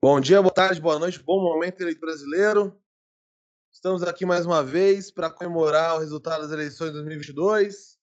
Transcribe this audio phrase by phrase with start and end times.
[0.00, 2.80] Bom dia, boa tarde, boa noite, bom momento eleito brasileiro.
[3.72, 7.98] Estamos aqui mais uma vez para comemorar o resultado das eleições de 2022.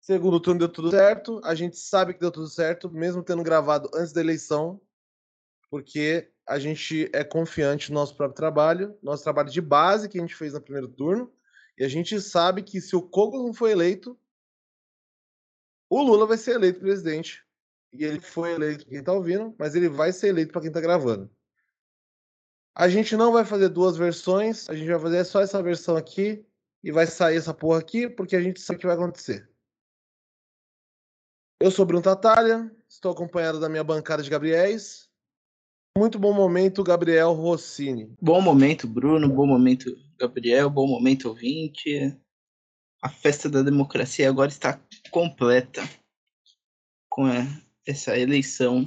[0.00, 1.38] Segundo turno deu tudo certo.
[1.44, 4.80] A gente sabe que deu tudo certo, mesmo tendo gravado antes da eleição,
[5.70, 10.20] porque a gente é confiante no nosso próprio trabalho, nosso trabalho de base que a
[10.22, 11.30] gente fez no primeiro turno.
[11.76, 14.18] E a gente sabe que se o Cogos não for eleito,
[15.88, 17.44] o Lula vai ser eleito presidente
[17.92, 20.68] e ele foi eleito para quem está ouvindo, mas ele vai ser eleito para quem
[20.68, 21.30] está gravando.
[22.74, 26.44] A gente não vai fazer duas versões, a gente vai fazer só essa versão aqui
[26.84, 29.48] e vai sair essa porra aqui, porque a gente sabe o que vai acontecer.
[31.58, 35.08] Eu sou Bruno Tatalha, estou acompanhado da minha bancada de Gabriéis.
[35.96, 38.14] Muito bom momento, Gabriel Rossini.
[38.20, 39.26] Bom momento, Bruno.
[39.26, 40.68] Bom momento, Gabriel.
[40.68, 42.14] Bom momento, ouvinte.
[43.00, 44.78] A festa da democracia agora está
[45.10, 45.82] completa
[47.08, 47.26] com
[47.86, 48.84] essa eleição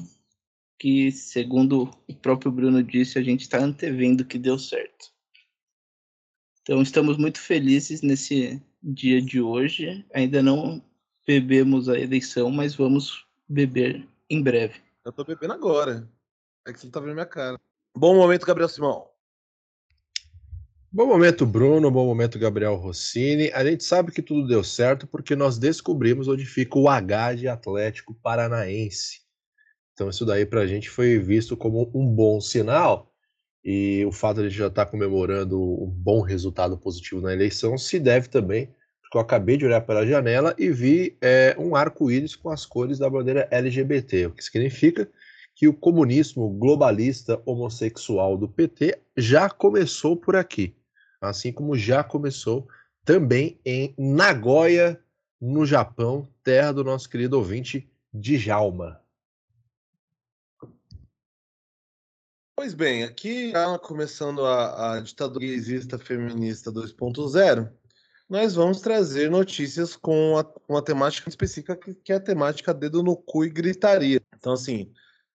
[0.77, 5.11] que, segundo o próprio Bruno disse, a gente está antevendo que deu certo.
[6.61, 10.05] Então, estamos muito felizes nesse dia de hoje.
[10.13, 10.83] Ainda não
[11.25, 14.79] bebemos a eleição, mas vamos beber em breve.
[15.03, 16.07] Eu tô bebendo agora.
[16.67, 17.59] É que você tá vendo minha cara.
[17.97, 19.08] Bom momento, Gabriel Simão.
[20.91, 21.91] Bom momento, Bruno.
[21.91, 23.51] Bom momento, Gabriel Rossini.
[23.53, 27.47] A gente sabe que tudo deu certo porque nós descobrimos onde fica o H de
[27.47, 29.21] Atlético Paranaense.
[29.93, 33.13] Então, isso daí para a gente foi visto como um bom sinal.
[33.63, 37.33] E o fato de a gente já estar tá comemorando um bom resultado positivo na
[37.33, 38.73] eleição se deve também
[39.09, 42.99] porque eu acabei de olhar pela janela e vi é, um arco-íris com as cores
[42.99, 45.09] da bandeira LGBT, o que significa
[45.55, 50.75] que o comunismo globalista homossexual do PT já começou por aqui,
[51.21, 52.67] assim como já começou
[53.03, 55.01] também em Nagoya,
[55.39, 59.01] no Japão, terra do nosso querido ouvinte Djalma.
[62.55, 67.71] Pois bem, aqui já começando a, a ditadura exista feminista 2.0,
[68.29, 70.35] nós vamos trazer notícias com
[70.67, 74.21] uma temática específica que, que é a temática dedo no cu e gritaria.
[74.35, 74.91] Então, assim,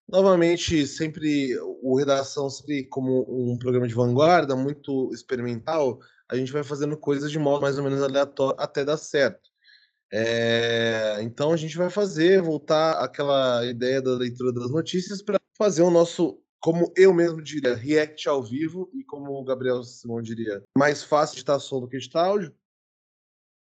[0.06, 5.98] Novamente, sempre o Redação, sempre como um programa de vanguarda, muito experimental,
[6.28, 9.50] a gente vai fazendo coisas de modo mais ou menos aleatório até dar certo.
[10.12, 15.82] É, então a gente vai fazer, voltar àquela ideia da leitura das notícias para fazer
[15.82, 20.62] o nosso, como eu mesmo diria, react ao vivo, e como o Gabriel Simão diria,
[20.76, 22.54] mais fácil de estar som do que de áudio.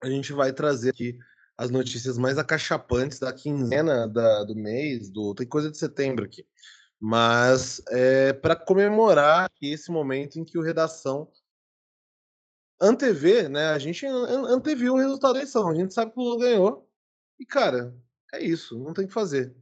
[0.03, 1.17] A gente vai trazer aqui
[1.57, 6.45] as notícias mais acachapantes da quinzena da, do mês, do tem coisa de setembro aqui.
[6.99, 11.29] Mas é para comemorar esse momento em que o Redação
[12.79, 13.67] antevê, né?
[13.67, 16.89] A gente anteviu o resultado da eleição, a gente sabe que o Lula ganhou.
[17.39, 17.95] E, cara,
[18.33, 19.55] é isso, não tem o que fazer.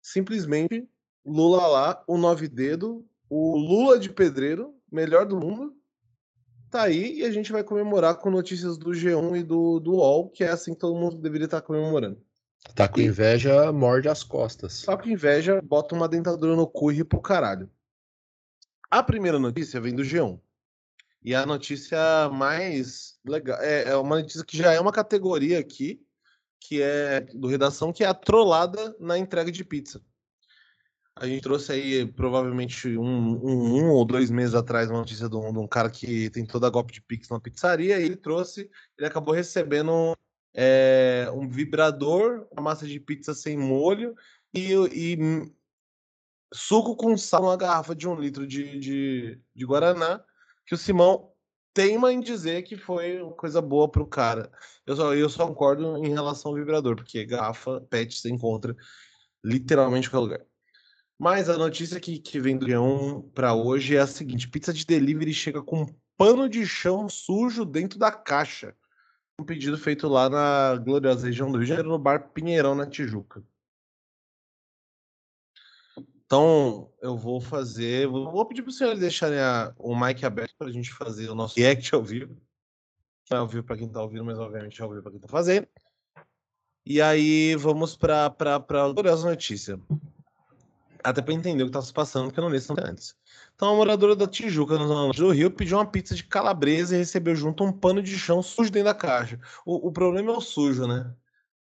[0.00, 0.88] Simplesmente
[1.24, 5.75] Lula lá, o nove dedo, o Lula de pedreiro, melhor do mundo,
[6.70, 10.30] tá aí e a gente vai comemorar com notícias do G1 e do, do UOL,
[10.30, 12.20] que é assim que todo mundo deveria estar tá comemorando.
[12.74, 14.82] Tá com inveja, morde as costas.
[14.82, 17.70] Tá com inveja, bota uma dentadura no cu e ri pro caralho.
[18.90, 20.38] A primeira notícia vem do G1.
[21.22, 23.60] E a notícia mais legal.
[23.60, 26.00] É, é uma notícia que já é uma categoria aqui,
[26.60, 30.00] que é do redação, que é a trollada na entrega de pizza.
[31.18, 35.34] A gente trouxe aí, provavelmente, um, um, um, ou dois meses atrás, uma notícia de
[35.34, 38.70] um, de um cara que tentou dar golpe de Pix numa pizzaria, e ele trouxe,
[38.98, 40.14] ele acabou recebendo
[40.54, 44.14] é, um vibrador, uma massa de pizza sem molho
[44.52, 45.18] e, e
[46.52, 50.22] suco com sal numa garrafa de um litro de, de, de Guaraná,
[50.66, 51.32] que o Simão
[51.72, 54.50] teima em dizer que foi uma coisa boa para o cara.
[54.86, 58.76] Eu só, eu só concordo em relação ao vibrador, porque garrafa PET você encontra
[59.44, 60.55] literalmente em qualquer lugar.
[61.18, 64.84] Mas a notícia que, que vem do G1 para hoje é a seguinte: pizza de
[64.84, 68.76] delivery chega com pano de chão sujo dentro da caixa.
[69.38, 72.86] Um pedido feito lá na gloriosa região do Rio de Janeiro, no bar Pinheirão, na
[72.86, 73.42] Tijuca.
[76.24, 78.06] Então, eu vou fazer.
[78.08, 81.34] Vou pedir para os senhores deixarem a, o mic aberto para a gente fazer o
[81.34, 82.36] nosso react ao vivo.
[83.30, 85.18] Não é ao vivo para quem está ouvindo, mas obviamente é ao vivo para quem
[85.18, 85.68] está fazendo.
[86.84, 89.80] E aí, vamos para a gloriosa notícia
[91.06, 93.14] até para entender o que estava se passando, porque eu não li isso antes.
[93.54, 96.98] Então, a moradora da Tijuca, no Zona do Rio, pediu uma pizza de calabresa e
[96.98, 99.38] recebeu junto um pano de chão sujo dentro da caixa.
[99.64, 101.14] O, o problema é o sujo, né?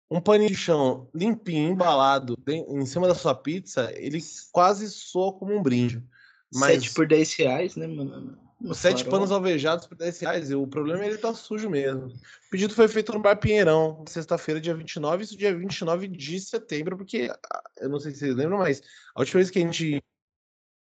[0.09, 4.19] Um paninho de chão limpinho, embalado em cima da sua pizza, ele
[4.51, 6.03] quase soa como um brinde.
[6.51, 6.81] Mas...
[6.83, 8.48] 7 por 10 reais, né, mano?
[8.73, 9.11] Sete farol.
[9.11, 10.51] panos alvejados por 10 reais.
[10.51, 12.07] O problema é ele tá sujo mesmo.
[12.07, 16.97] O pedido foi feito no Bar Pinheirão, sexta-feira, dia 29, isso dia 29 de setembro,
[16.97, 18.81] porque ah, eu não sei se vocês lembram, mas
[19.15, 20.03] a última vez que a gente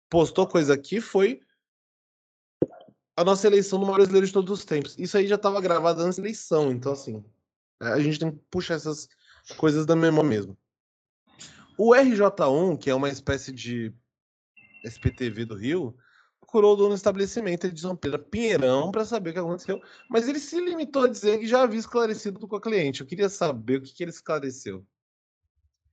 [0.10, 1.42] postou coisa aqui foi
[3.16, 4.98] a nossa eleição no maior brasileiro de todos os tempos.
[4.98, 7.24] Isso aí já estava gravado antes da eleição, então assim,
[7.80, 9.08] a gente tem que puxar essas
[9.58, 10.58] coisas da memória mesmo.
[11.78, 13.94] O RJ1, que é uma espécie de
[14.84, 15.96] SPTV do Rio,
[16.50, 19.80] procurou o dono do estabelecimento, Edson Pereira Pinheirão, para saber o que aconteceu,
[20.10, 23.02] mas ele se limitou a dizer que já havia esclarecido com a cliente.
[23.02, 24.78] Eu queria saber o que, que ele esclareceu.
[24.80, 24.86] O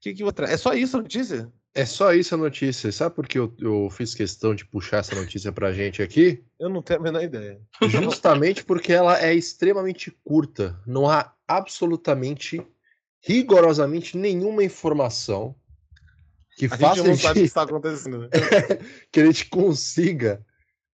[0.00, 0.46] que, que outra?
[0.46, 1.52] É só isso a notícia?
[1.74, 2.90] É só isso a notícia.
[2.90, 6.42] Sabe por que eu, eu fiz questão de puxar essa notícia pra gente aqui?
[6.58, 7.60] Eu não tenho a menor ideia.
[7.82, 10.80] Justamente porque ela é extremamente curta.
[10.86, 12.66] Não há absolutamente,
[13.20, 15.54] rigorosamente nenhuma informação
[16.56, 18.18] que A faça gente não sabe o que está acontecendo.
[18.20, 18.28] né?
[19.12, 20.44] que a gente consiga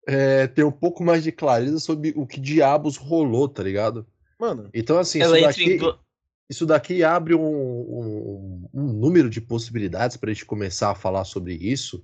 [0.06, 4.06] é, ter um pouco mais de clareza sobre o que diabos rolou, tá ligado?
[4.38, 5.98] Mano, Então, assim, isso daqui, do-
[6.50, 11.24] isso daqui abre um, um- um número de possibilidades para a gente começar a falar
[11.24, 12.02] sobre isso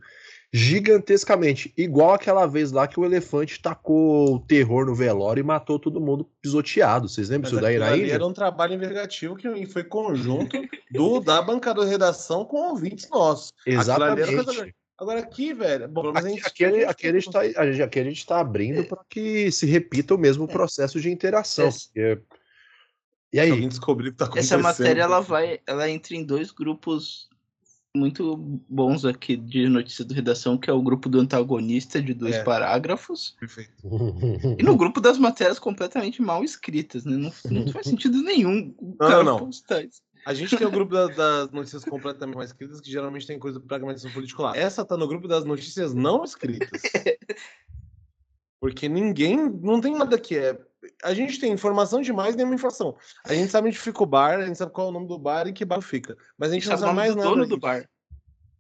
[0.52, 1.72] gigantescamente.
[1.76, 6.00] Igual aquela vez lá que o elefante tacou o terror no velório e matou todo
[6.00, 7.08] mundo pisoteado.
[7.08, 8.14] Vocês lembram mas isso daí na Índia?
[8.14, 10.56] era um trabalho investigativo que foi conjunto
[10.90, 13.52] do da bancada de redação com ouvintes nossos.
[13.66, 14.74] Exatamente.
[15.00, 18.00] Agora aqui, velho, bom, Aqui, a gente- gente- aqui a gente tá, a gente- aqui
[18.00, 21.68] a gente tá abrindo para que se repita o mesmo processo de interação.
[21.68, 22.20] Essa- porque-
[23.32, 23.68] E aí?
[23.68, 24.58] descobrir o que tá acontecendo.
[24.66, 27.27] Essa matéria ela vai, ela entra em dois grupos
[27.98, 28.36] muito
[28.68, 32.44] bons aqui de notícia do redação, que é o grupo do antagonista de dois É.
[32.44, 33.72] parágrafos Perfeito.
[34.58, 37.16] e no grupo das matérias completamente mal escritas, né?
[37.16, 39.38] Não, não faz sentido nenhum Não, cara não.
[39.38, 40.00] postar isso.
[40.26, 41.06] A gente tem o grupo da-
[41.46, 44.56] das notícias completamente mais escritas, que geralmente tem coisa do pragmatismo político lá.
[44.56, 46.82] Essa tá no grupo das notícias não escritas.
[48.60, 49.36] Porque ninguém.
[49.48, 50.58] Não tem nada que é.
[51.04, 52.96] A gente tem informação demais nenhuma informação.
[53.24, 55.18] A gente sabe onde fica o bar, a gente sabe qual é o nome do
[55.18, 56.16] bar e que bar fica.
[56.36, 57.30] Mas a gente Sabe não o sabe nome mais do nada.
[57.30, 57.60] dono do gente.
[57.60, 57.88] bar.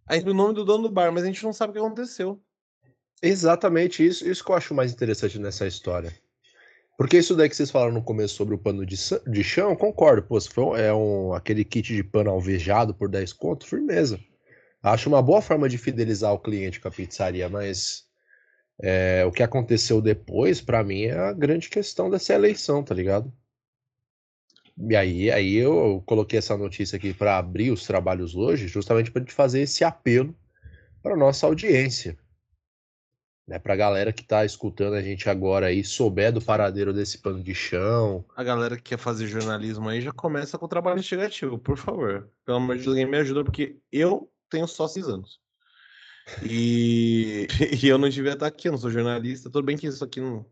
[0.06, 1.72] A gente sabe o nome do dono do bar, mas a gente não sabe o
[1.74, 2.40] que aconteceu.
[3.22, 6.12] Exatamente isso, isso que eu acho mais interessante nessa história.
[6.96, 8.96] Porque isso daí que vocês falaram no começo sobre o pano de,
[9.26, 10.22] de chão, eu concordo.
[10.22, 14.18] Pô, se for é um, aquele kit de pano alvejado por 10 conto, firmeza.
[14.82, 18.07] Acho uma boa forma de fidelizar o cliente com a pizzaria, mas
[18.80, 23.32] é, o que aconteceu depois, pra mim, é a grande questão dessa eleição, tá ligado?
[24.76, 29.20] E aí, aí eu coloquei essa notícia aqui pra abrir os trabalhos hoje, justamente pra
[29.20, 30.36] gente fazer esse apelo
[31.02, 32.16] para nossa audiência
[33.48, 37.42] né, pra galera que tá escutando a gente agora aí, souber do paradeiro desse pano
[37.42, 38.22] de chão.
[38.36, 42.28] A galera que quer fazer jornalismo aí já começa com o trabalho investigativo, por favor.
[42.44, 45.40] Pelo amor de Deus, alguém me ajuda, porque eu tenho só seis anos.
[46.42, 47.46] E,
[47.82, 49.50] e eu não devia estar aqui, eu não sou jornalista.
[49.50, 50.44] Tudo bem que isso aqui não.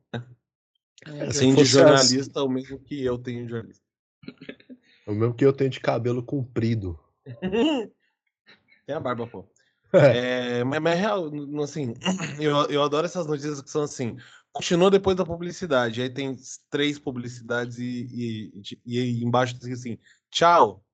[1.05, 3.84] É, se Tem de jornalista o mesmo que eu tenho de jornalista.
[5.06, 6.99] O mesmo que eu tenho de cabelo comprido.
[8.87, 9.49] Tem a barba, pô.
[9.93, 11.94] É, mas, mas real, n- assim,
[12.40, 14.17] eu, eu adoro essas notícias que são assim.
[14.52, 16.02] Continua depois da publicidade.
[16.02, 16.37] Aí tem
[16.69, 19.96] três publicidades e, e, e aí embaixo tem assim,
[20.31, 20.84] tchau.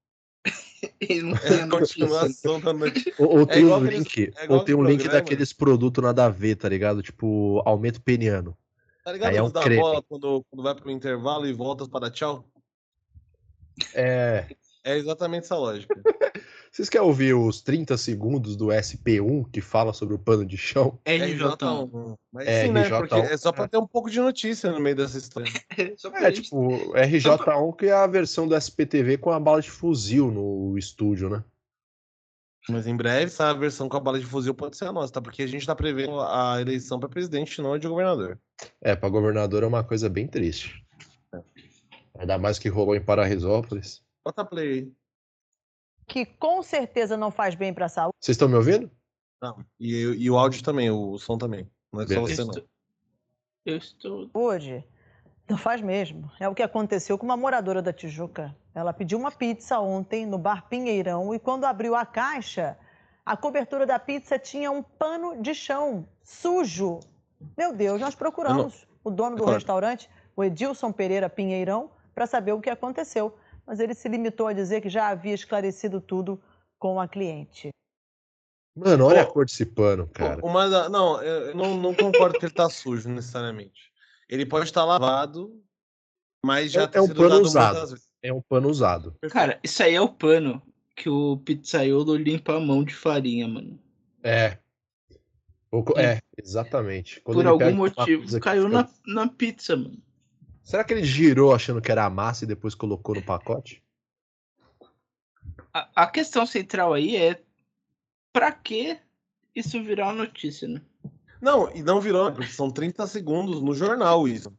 [1.01, 2.07] E não tem a a notícia.
[2.07, 3.15] continuação da notícia.
[3.19, 7.03] Ou, tem um link, ou tem um link daqueles produtos nada a ver, tá ligado?
[7.03, 8.57] Tipo, aumento peniano.
[9.05, 9.81] Tá ligado Aí é um da creme.
[9.81, 12.45] bola quando, quando vai pro intervalo e volta para tchau?
[13.95, 14.47] É.
[14.85, 15.95] É exatamente essa lógica.
[16.73, 20.99] Vocês querem ouvir os 30 segundos do SP1 que fala sobre o pano de chão?
[21.05, 21.59] RJ1.
[21.59, 22.17] RJ1.
[22.33, 22.89] Mas É, sim, né?
[22.89, 22.99] RJ1.
[22.99, 25.53] Porque é só pra ter um pouco de notícia no meio dessa história.
[25.77, 30.31] É, gente- tipo, RJ1 que é a versão do SPTV com a bala de fuzil
[30.31, 31.45] no estúdio, né?
[32.71, 35.21] Mas em breve, essa versão com a bala de fuzil pode ser a nossa, tá?
[35.21, 38.39] Porque a gente tá prevendo a eleição pra presidente, não a de governador.
[38.81, 40.83] É, pra governador é uma coisa bem triste.
[42.19, 44.01] Ainda mais que rolou em Paraisópolis.
[44.25, 44.93] Bota play aí.
[46.13, 48.15] Que com certeza não faz bem para a saúde.
[48.21, 48.91] Vocês estão me ouvindo?
[49.41, 49.65] Não.
[49.81, 51.67] E, e o áudio também, o som também.
[51.91, 52.53] Não é só você, não.
[53.65, 54.31] Eu estou.
[55.49, 56.31] Não faz mesmo.
[56.39, 58.55] É o que aconteceu com uma moradora da Tijuca.
[58.75, 62.77] Ela pediu uma pizza ontem no bar Pinheirão e quando abriu a caixa,
[63.25, 67.01] a cobertura da pizza tinha um pano de chão sujo.
[67.57, 69.55] Meu Deus, nós procuramos o dono do Claro.
[69.55, 73.35] restaurante, o Edilson Pereira Pinheirão, para saber o que aconteceu.
[73.67, 76.43] Mas ele se limitou a dizer que já havia esclarecido tudo
[76.79, 77.71] com a cliente.
[78.75, 80.41] Mano, olha Pô, a cor desse pano, cara.
[80.45, 83.93] Uma Não, eu não, não concordo que ele tá sujo, necessariamente.
[84.29, 85.63] Ele pode estar lavado,
[86.45, 88.01] mas já É- ter é um sido pano usado.
[88.23, 89.15] É um pano usado.
[89.31, 90.63] Cara, isso aí é o pano
[90.97, 93.79] que o pizzaiolo limpa a mão de farinha, mano.
[94.23, 94.59] É.
[95.71, 97.21] Co- É, exatamente.
[97.21, 100.03] Quando Por algum motivo, caiu fica- na, na pizza, mano.
[100.63, 103.83] Será que ele girou achando que era a massa e depois colocou no pacote?
[105.73, 107.43] A, a questão central aí é
[108.33, 108.99] pra que
[109.55, 110.81] isso virar uma notícia, né?
[111.41, 114.57] Não, e não virou, porque são 30 segundos no jornal isso.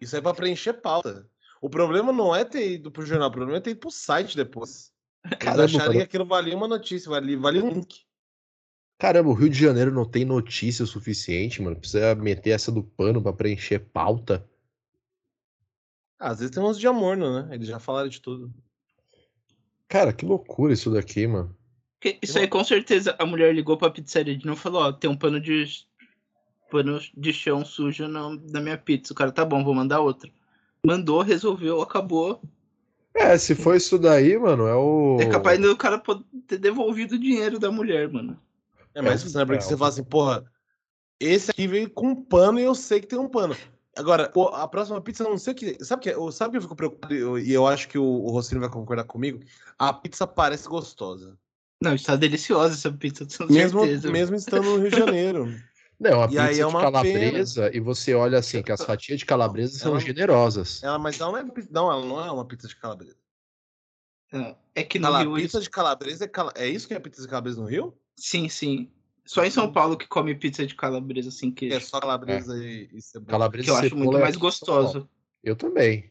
[0.00, 1.28] Isso é pra preencher pauta.
[1.60, 4.36] O problema não é ter ido pro jornal, o problema é ter ido pro site
[4.36, 4.92] depois.
[5.24, 5.92] Eles Caramba, acharem cara.
[5.98, 8.00] que aquilo valia uma notícia, valia, valia um link.
[8.98, 11.76] Caramba, o Rio de Janeiro não tem notícia o suficiente, mano.
[11.76, 14.48] Precisa meter essa do pano pra preencher pauta.
[16.22, 17.48] Às vezes tem uns de amor, né?
[17.50, 18.52] Eles já falaram de tudo.
[19.88, 21.54] Cara, que loucura isso daqui, mano.
[21.98, 24.92] Porque isso aí, com certeza, a mulher ligou pra pizzaria de novo e falou, ó,
[24.92, 25.84] tem um pano de
[26.70, 29.12] pano de chão sujo na, na minha pizza.
[29.12, 30.30] O cara, tá bom, vou mandar outra.
[30.86, 32.40] Mandou, resolveu, acabou.
[33.14, 35.18] É, se for isso daí, mano, é o.
[35.20, 36.00] É capaz do cara
[36.46, 38.40] ter devolvido o dinheiro da mulher, mano.
[38.94, 40.50] É, mas É, você lembra que é, você um- fala assim, porra,
[41.20, 43.54] esse aqui veio com um pano e eu sei que tem um pano.
[43.96, 45.84] Agora, a próxima pizza, eu não sei o que.
[45.84, 47.14] Sabe o que, eu- sabe que eu fico preocupado?
[47.14, 49.40] Eu- E eu acho que o, o Rossini vai concordar comigo.
[49.78, 51.38] A pizza parece gostosa.
[51.82, 54.10] Não, está deliciosa essa pizza, com Mesmo, certeza.
[54.10, 55.46] mesmo estando no Rio de Janeiro.
[56.00, 58.82] Não, a E pizza aí é de uma calabresa e você olha assim, que as
[58.82, 60.82] fatias de calabresa são Ela- generosas.
[60.82, 63.16] Ela, mas ela não é, não, ela não é uma pizza de calabresa.
[64.32, 66.98] É, É que no Cala- Rio pizza de calabresa é, cala- é isso que é
[66.98, 67.96] pizza de calabresa no Rio?
[68.16, 68.90] Sim, sim.
[69.24, 72.88] Só em São Paulo que come pizza de calabresa assim que, É só calabresa e,
[72.92, 73.30] e cebola.
[73.30, 75.08] Calabresa que eu acho muito é mais gostosa.
[75.42, 76.10] Eu também.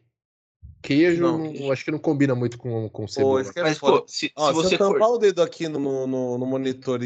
[0.82, 1.72] Queijo, Não, não- queijo.
[1.72, 3.42] acho que não combina muito com, com Pô, cebola.
[3.56, 4.02] é Mas, foda.
[4.02, 7.00] pô, se, Ó, se se você eu tampar o dedo aqui no, no, no monitor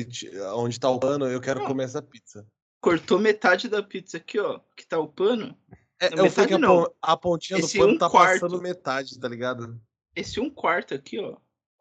[0.55, 2.47] onde tá o pano, eu quero comer essa pizza.
[2.79, 5.57] cortou metade da pizza aqui, ó, que tá o pano,
[5.99, 6.83] É, Não, eu sei metade que a, não.
[6.83, 8.41] pon- a pontinha Esse do pano um tá quarto.
[8.41, 9.81] passando metade, tá ligado?
[10.15, 11.35] esse um quarto aqui, ó,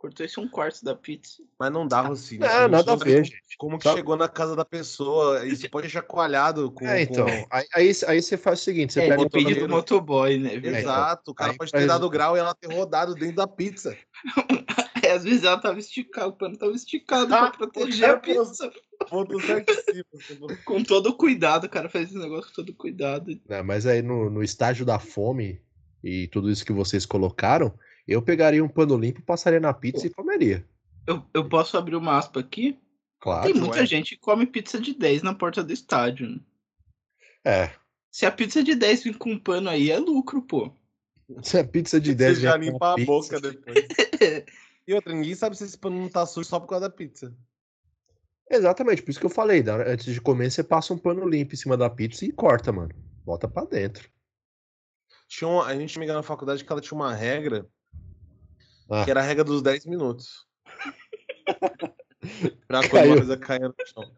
[0.04, 1.42] cortou esse um quarto da pizza.
[1.58, 2.40] Mas não dá, Rocinho.
[2.42, 3.40] Não, nada a não ver, gente.
[3.56, 3.96] Como que Sabe?
[3.96, 6.86] chegou na casa da pessoa, isso pode deixar coalhado com...
[6.86, 7.24] É, então.
[7.24, 9.68] com- Aí, aí, aí você faz o seguinte: você É, pega um depende motoqueiro.
[9.68, 10.58] do motoboy, né?
[10.58, 10.74] viu?
[10.74, 10.80] É.
[10.80, 13.96] Exato, o cara Aí pode ter dado grau e ela ter rodado dentro da pizza.
[15.02, 18.20] É, às vezes ela tava esticada, o pano tava esticado Ah, pra proteger a o
[18.20, 18.72] pizza.
[19.10, 20.46] Ponto certíssimo.
[20.64, 23.38] Com todo cuidado, o cara faz esse negócio com todo cuidado.
[23.46, 25.60] né, mas aí no, no estágio da fome
[26.02, 27.70] e tudo isso que vocês colocaram,
[28.12, 30.66] eu pegaria um pano limpo, passaria na pizza e comeria.
[31.06, 32.78] Eu, eu posso abrir uma aspa aqui?
[33.20, 33.44] Claro.
[33.50, 33.86] Tem muita ué.
[33.86, 36.28] gente que come pizza de 10 na porta do estádio.
[36.28, 36.40] né?
[37.44, 37.70] É.
[38.10, 40.72] Se a pizza de 10 vir com um pano aí, é lucro, pô.
[41.42, 43.76] Se a pizza de Você 10 já vem com limpa a pizza- boca depois.
[44.86, 47.34] E outra, ninguém sabe se esse pano não tá sujo só por causa da pizza.
[48.50, 49.64] Exatamente, por isso que eu falei.
[49.86, 52.94] Antes de comer, você passa um pano limpo em cima da pizza e corta, mano.
[53.24, 54.10] Bota pra dentro.
[55.26, 57.66] Tinha uma- a gente me engano na faculdade que ela tinha uma regra,
[58.88, 59.04] Ah.
[59.04, 60.46] que era a regra dos 10 minutos.
[62.66, 64.10] pra quando uma coisa caia no chão.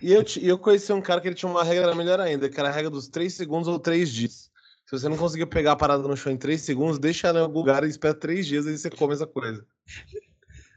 [0.00, 2.68] E eu, eu conheci um cara que ele tinha uma regra melhor ainda, que era
[2.68, 4.50] a regra dos 3 segundos ou 3 dias.
[4.86, 7.42] Se você não conseguir pegar a parada no chão em 3 segundos, deixa ela em
[7.42, 9.64] algum lugar e espera 3 dias e você come essa coisa.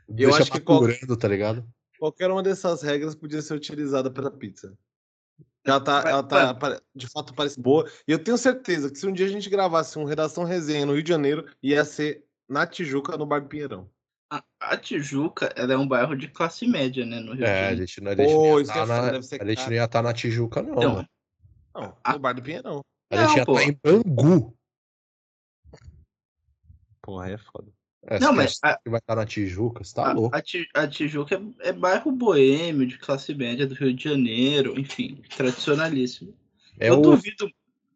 [0.08, 1.66] Eu Deixa acho que qual- maturando, tá ligado?
[1.98, 4.78] Qualquer uma dessas regras podia ser utilizada para pizza.
[5.66, 6.82] Ela tá, Mas, ela tá mano.
[6.94, 7.90] de fato parece boa.
[8.08, 10.94] E eu tenho certeza que se um dia a gente gravasse um Redação Resenha no
[10.94, 13.90] Rio de Janeiro, ia ser na Tijuca, no Bar do Pinheirão.
[14.30, 17.48] A, a Tijuca, ela é um bairro de classe média, né, no Rio de É,
[17.48, 17.80] a Janeiro.
[17.88, 19.74] gente, não- a gente Pô, não ia tá é na, deve ser a gente não
[19.74, 20.72] ia estar na Tijuca, não.
[20.78, 21.10] Então, mano.
[21.76, 22.14] Não, Ah.
[22.14, 22.82] no Bar do Pinheirão.
[23.12, 24.56] A gente não, ia estar em Bangu.
[27.02, 27.72] Porra, aí é foda.
[28.06, 30.36] É, Não, mas a- que vai estar na Tijuca, você tá a, louco.
[30.36, 30.42] a
[30.82, 36.36] a Tijuca é, é bairro boêmio, de classe média do Rio de Janeiro, enfim, tradicionalíssimo.
[36.80, 37.50] É eu o, duvido,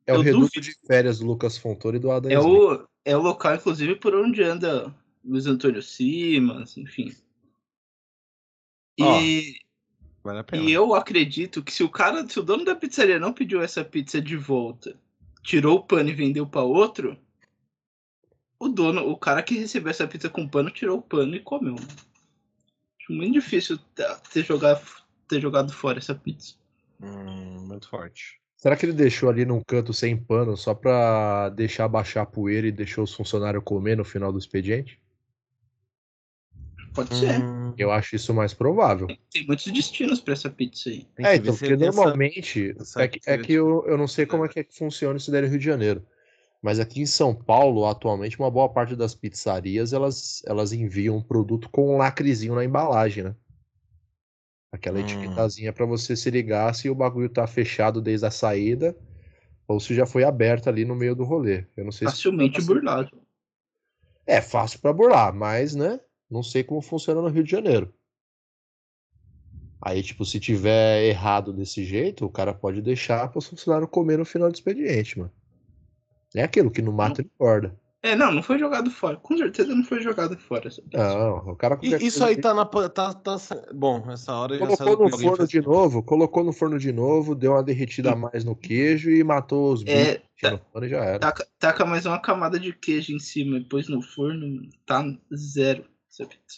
[0.07, 0.61] é o eu reduto duvido.
[0.61, 2.47] de férias do Lucas Fontoura e do Adam é Smith.
[2.47, 7.13] o, é o local, inclusive, por onde anda Luiz Antônio Simas, enfim.
[8.97, 9.19] E, Ó,
[10.23, 10.63] Vale a pena.
[10.63, 13.83] e eu acredito que se o cara, se o dono da pizzaria não pediu essa
[13.85, 14.99] pizza de volta,
[15.43, 17.17] tirou o pano e vendeu para outro,
[18.59, 21.75] o dono, o cara que recebeu essa pizza com pano, tirou o pano e comeu.
[21.75, 24.83] Acho muito difícil ter ter jogado,
[25.27, 26.55] ter jogado fora essa pizza.
[27.01, 28.41] Hum, muito forte.
[28.57, 32.67] Será que ele deixou ali num canto sem pano só pra deixar baixar a poeira
[32.67, 34.99] e deixou os funcionários comer no final do expediente?
[36.91, 37.39] Pode ser.
[37.39, 39.05] Hum, Eu acho isso mais provável.
[39.31, 41.05] Tem muitos destinos para essa pizza aí.
[41.15, 42.75] tem É, então, porque normalmente.
[42.79, 45.17] essa é que, é que eu, eu não sei como é que, é que funciona
[45.17, 46.03] isso daí no Rio de Janeiro.
[46.59, 51.21] Mas aqui em São Paulo, atualmente, uma boa parte das pizzarias elas, elas enviam um
[51.21, 53.35] produto com um lacrezinho na embalagem, né?
[54.71, 55.01] Aquela Hum.
[55.01, 58.95] etiquetazinha pra você se ligar se o bagulho tá fechado desde a saída
[59.67, 61.65] ou se já foi aberto ali no meio do rolê.
[61.75, 63.21] Eu não sei se Facilmente burlado.
[64.25, 65.99] é fácil pra burlar, mas, né?
[66.29, 67.93] Não sei como funciona no Rio de Janeiro.
[69.81, 74.17] Aí, tipo, se tiver errado desse jeito, o cara pode deixar para o funcionário comer
[74.17, 75.31] no final do expediente, mano.
[76.35, 77.79] É aquilo que não mata não engorda.
[78.07, 79.17] É, não, não foi jogado fora.
[79.17, 80.69] Com certeza não foi jogado fora.
[80.93, 82.65] Não, o cara e, Isso aí tá na.
[82.65, 83.35] Tá, tá,
[83.73, 87.63] bom, essa hora Colocou no forno de novo, colocou no forno de novo, deu uma
[87.63, 89.99] derretida a mais no queijo e matou os bichos.
[89.99, 91.19] É, tá, no já era.
[91.19, 95.03] Taca, taca, mais uma camada de queijo em cima, depois no forno, tá
[95.35, 95.83] zero.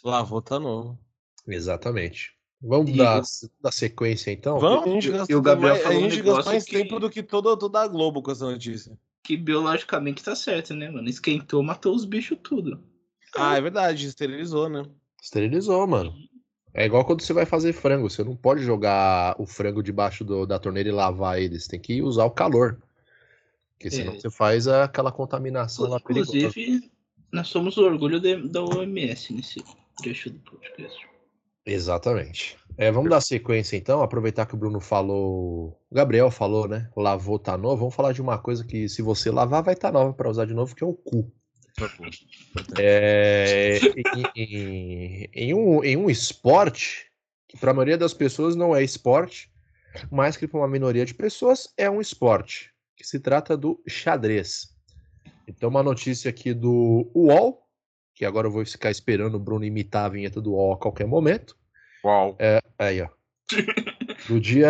[0.04, 1.00] Lavou, tá novo.
[1.48, 2.32] Exatamente.
[2.62, 3.24] Vamos dar,
[3.60, 4.60] dar sequência então?
[4.60, 6.78] Vamos, a gente gastou, mais, a gente gastou mais que...
[6.78, 10.90] tempo do que toda, toda a Globo com essa notícia que biologicamente tá certo, né,
[10.90, 11.08] mano?
[11.08, 12.84] Esquentou, matou os bichos tudo.
[13.36, 14.84] Ah, é verdade, esterilizou, né?
[15.22, 16.14] Esterilizou, mano.
[16.74, 20.46] É igual quando você vai fazer frango, você não pode jogar o frango debaixo do,
[20.46, 22.82] da torneira e lavar eles, tem que usar o calor.
[23.74, 24.20] Porque senão é.
[24.20, 26.92] você faz aquela contaminação lá Inclusive, perigosa.
[27.32, 29.64] nós somos o orgulho de, da OMS nesse
[29.98, 31.08] trecho do podcast.
[31.66, 32.58] Exatamente.
[32.80, 36.90] É, vamos dar sequência então, aproveitar que o Bruno falou, o Gabriel falou, né?
[36.96, 37.76] Lavou tá novo.
[37.76, 40.46] Vamos falar de uma coisa que se você lavar vai estar tá nova para usar
[40.46, 41.30] de novo, que é o cu.
[42.78, 43.80] É,
[44.34, 47.12] em, em, um, em um esporte
[47.50, 49.52] que para a maioria das pessoas não é esporte,
[50.10, 54.74] mas que para uma minoria de pessoas é um esporte, que se trata do xadrez.
[55.46, 57.62] Então, uma notícia aqui do UOL,
[58.16, 61.08] que agora eu vou ficar esperando o Bruno imitar a vinheta do UOL a qualquer
[61.08, 61.60] momento.
[62.04, 62.36] Uau.
[62.40, 63.10] É, aí, ó.
[64.28, 64.68] Do dia.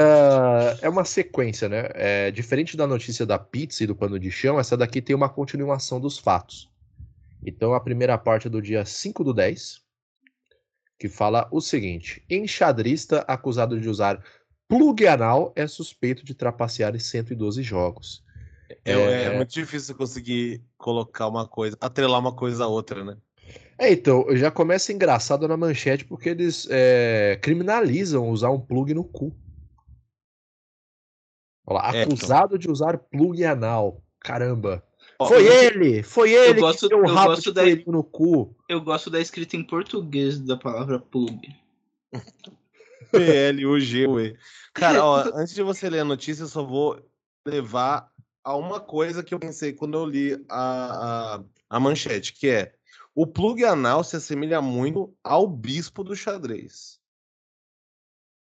[0.82, 1.90] É uma sequência, né?
[1.94, 5.30] É, diferente da notícia da pizza e do pano de chão, essa daqui tem uma
[5.30, 6.70] continuação dos fatos.
[7.46, 9.82] Então, a primeira parte é do dia 5 do 10,
[10.98, 14.24] que fala o seguinte: enxadrista acusado de usar
[14.68, 18.24] plug anal é suspeito de trapacear em 112 jogos.
[18.86, 23.18] É, é, é muito difícil conseguir colocar uma coisa, atrelar uma coisa a outra, né?
[23.78, 29.06] É, então, já começa engraçado na manchete porque eles é, criminalizam usar um plug no
[29.06, 29.34] cu.
[31.66, 32.58] Olha lá, é, acusado então.
[32.58, 34.04] de usar plug anal.
[34.20, 34.84] Caramba.
[35.18, 36.04] Ó, foi eu, ele!
[36.04, 38.56] Foi ele gosto, que deu um rabo de da, no cu.
[38.68, 41.40] Eu gosto da escrita em português da palavra plug.
[43.12, 44.38] P-L-U-G-U-E.
[44.74, 47.02] Cara, ó, antes de você ler a notícia, eu só vou
[47.46, 48.12] levar
[48.44, 52.74] a uma coisa que eu pensei quando eu li a, a, a manchete, que é
[53.16, 57.00] o plug anal se assemelha muito ao bispo do xadrez.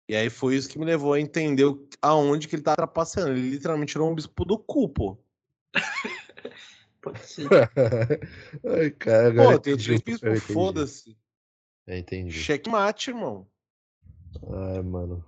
[0.08, 1.64] E aí foi isso que me levou a entender
[2.02, 3.30] aonde que ele tá trapaceando.
[3.30, 5.18] Ele literalmente tirou um bispo do cu, pô.
[7.00, 7.48] Pode ser.
[8.66, 11.16] Ai, cara, agora pô, tem três bispos, foda-se.
[11.86, 12.32] entendi.
[12.32, 13.46] Checkmate, irmão.
[14.52, 15.24] Ai, mano.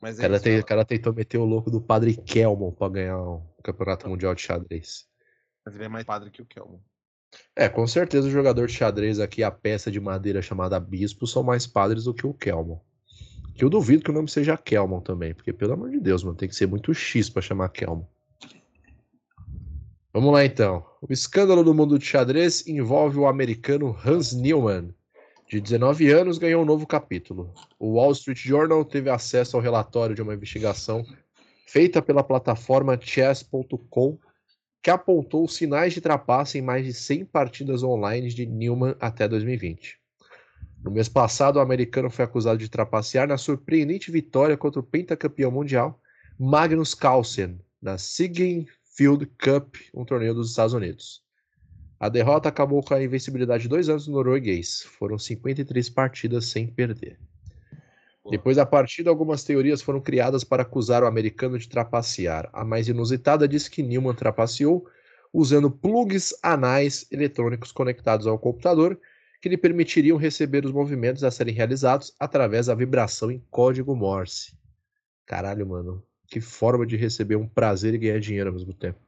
[0.00, 3.18] Mas é cara, tem, o cara tentou meter o louco do padre Kelmon pra ganhar
[3.18, 5.08] o um campeonato mundial de xadrez.
[5.64, 6.78] Mas ele é mais padre que o Kelmon.
[7.56, 11.42] É, com certeza o jogador de xadrez aqui, a peça de madeira chamada Bispo, são
[11.42, 12.78] mais padres do que o Kelmon.
[13.54, 16.36] Que eu duvido que o nome seja Kelmon também, porque pelo amor de Deus, mano,
[16.36, 18.04] tem que ser muito X para chamar Kelmon.
[20.12, 20.84] Vamos lá então.
[21.00, 24.94] O escândalo do mundo de xadrez envolve o americano Hans Newman,
[25.48, 27.52] de 19 anos, ganhou um novo capítulo.
[27.78, 31.04] O Wall Street Journal teve acesso ao relatório de uma investigação
[31.66, 34.18] feita pela plataforma chess.com
[34.84, 39.98] que apontou sinais de trapaça em mais de 100 partidas online de Newman até 2020.
[40.84, 45.50] No mês passado, o americano foi acusado de trapacear na surpreendente vitória contra o pentacampeão
[45.50, 45.98] mundial
[46.38, 51.22] Magnus Carlsen na Field Cup, um torneio dos Estados Unidos.
[51.98, 54.82] A derrota acabou com a invencibilidade de dois anos do norueguês.
[54.98, 57.18] Foram 53 partidas sem perder.
[58.30, 62.48] Depois da partida, algumas teorias foram criadas para acusar o americano de trapacear.
[62.52, 64.86] A mais inusitada diz que Newman trapaceou
[65.32, 68.98] usando plugs anais eletrônicos conectados ao computador
[69.42, 74.56] que lhe permitiriam receber os movimentos a serem realizados através da vibração em código Morse.
[75.26, 76.02] Caralho, mano.
[76.26, 78.98] Que forma de receber um prazer e ganhar dinheiro ao mesmo tempo.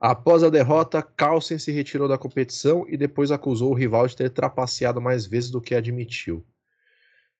[0.00, 4.30] Após a derrota, Carlsen se retirou da competição e depois acusou o rival de ter
[4.30, 6.42] trapaceado mais vezes do que admitiu.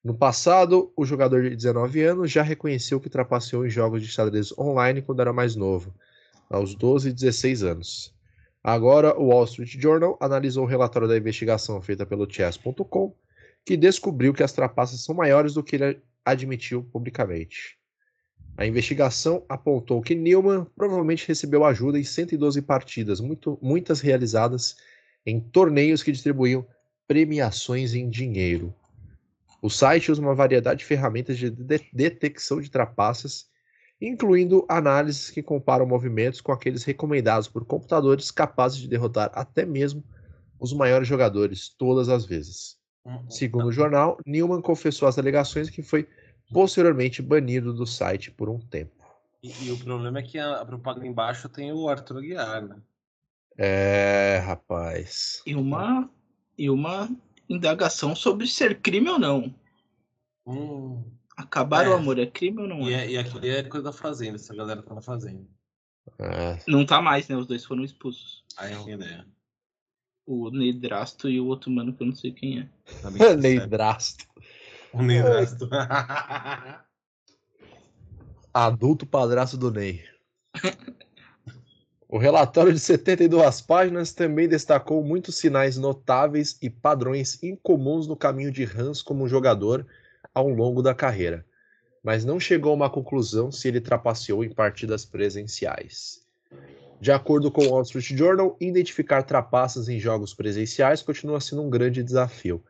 [0.04, 4.52] No passado, o jogador de 19 anos já reconheceu que trapaceou em jogos de xadrez
[4.58, 5.94] online quando era mais novo,
[6.50, 8.14] aos 12 e 16 anos.
[8.64, 13.14] Agora, o Wall Street Journal analisou o relatório da investigação feita pelo Chess.com,
[13.64, 17.78] que descobriu que as trapaças são maiores do que ele admitiu publicamente.
[18.56, 24.76] A investigação apontou que Newman provavelmente recebeu ajuda em 112 partidas, muito, muitas realizadas
[25.24, 26.66] em torneios que distribuíam
[27.06, 28.74] premiações em dinheiro.
[29.62, 33.46] O site usa uma variedade de ferramentas de, de detecção de trapaças,
[34.00, 40.04] incluindo análises que comparam movimentos com aqueles recomendados por computadores capazes de derrotar até mesmo
[40.58, 42.76] os maiores jogadores todas as vezes.
[43.28, 46.08] Segundo o jornal, Newman confessou as alegações que foi
[46.52, 49.02] posteriormente banido do site por um tempo.
[49.42, 52.76] E, e o problema é que a, a, propaganda embaixo tem o Arthur Aguiar, né?
[53.56, 55.42] É, rapaz.
[55.46, 56.08] E uma,
[56.56, 57.08] e uma
[57.52, 59.54] indagação sobre ser crime ou não.
[60.46, 61.04] Hum.
[61.36, 61.88] Acabar é.
[61.88, 63.10] o amor é crime ou não e é?
[63.10, 65.46] E aquilo é coisa da Fazenda, essa galera tá na Fazenda.
[66.18, 66.58] É.
[66.66, 67.36] Não tá mais, né?
[67.36, 68.44] Os dois foram expulsos.
[68.56, 69.26] Aí é ideia.
[70.26, 72.68] O Neidrasto e o outro mano que eu não sei quem é.
[73.36, 74.26] Neidrasto.
[74.92, 75.68] O Neidrasto.
[78.52, 80.04] Adulto padrasto do Ney.
[82.12, 88.52] O relatório de 72 páginas também destacou muitos sinais notáveis e padrões incomuns no caminho
[88.52, 89.86] de Hans como jogador
[90.34, 91.42] ao longo da carreira,
[92.04, 96.20] mas não chegou a uma conclusão se ele trapaceou em partidas presenciais.
[97.00, 101.70] De acordo com o Wall Street Journal, identificar trapaças em jogos presenciais continua sendo um
[101.70, 102.62] grande desafio.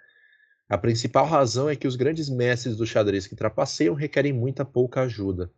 [0.68, 5.00] A principal razão é que os grandes mestres do xadrez que trapaceiam requerem muita pouca
[5.00, 5.50] ajuda.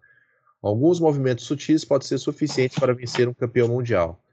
[0.64, 4.24] Alguns movimentos sutis podem ser suficientes para vencer um campeão mundial.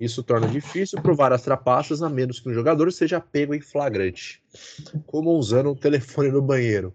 [0.00, 4.42] Isso torna difícil provar as trapaças a menos que um jogador seja pego em flagrante,
[5.06, 6.92] como usando um telefone no banheiro,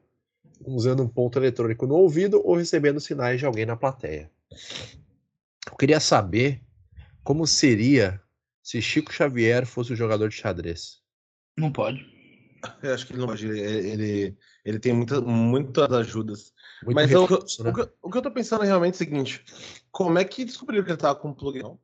[0.66, 4.30] usando um ponto eletrônico no ouvido ou recebendo sinais de alguém na plateia.
[5.66, 6.62] Eu queria saber
[7.24, 8.22] como seria
[8.62, 11.00] se Chico Xavier fosse o jogador de xadrez.
[11.58, 12.06] Não pode.
[12.82, 13.48] Eu acho que ele não pode.
[13.48, 16.54] Ele, ele, ele tem muita, muitas ajudas.
[16.86, 17.72] Muito Mas recurso, eu, né?
[17.72, 19.44] o, que, o, que eu tô pensando realmente é o seguinte:
[19.92, 21.78] como é que descobriu que ele tava com o plugin?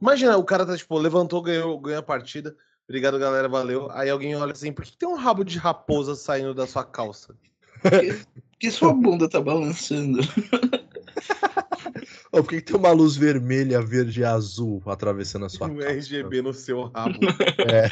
[0.00, 2.54] Imagina, o cara tá, tipo, levantou, ganhou, ganhou a partida.
[2.86, 3.90] Obrigado, galera, valeu.
[3.90, 7.34] Aí alguém olha assim, por que tem um rabo de raposa saindo da sua calça?
[7.84, 8.18] Porque,
[8.50, 10.20] porque sua bunda tá balançando.
[12.32, 15.86] oh, por que, tem uma luz vermelha, verde e azul atravessando a sua um calça?
[15.86, 17.18] Um RGB no seu rabo.
[17.68, 17.90] É.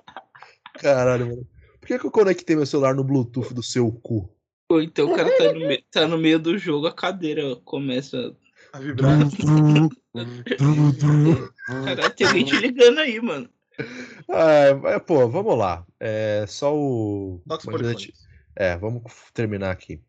[0.80, 1.46] Caralho, mano.
[1.84, 4.26] Por que, que eu conectei meu celular no Bluetooth do seu cu?
[4.70, 5.84] Ou então o cara tá no, me...
[5.90, 8.34] tá no meio do jogo, a cadeira começa
[8.72, 9.18] a vibrar.
[11.84, 13.50] Caralho, tem gente ligando aí, mano.
[14.30, 15.84] Ah, pô, vamos lá.
[16.00, 17.42] É só o.
[17.82, 18.14] Gente...
[18.56, 19.02] É, vamos
[19.34, 20.00] terminar aqui.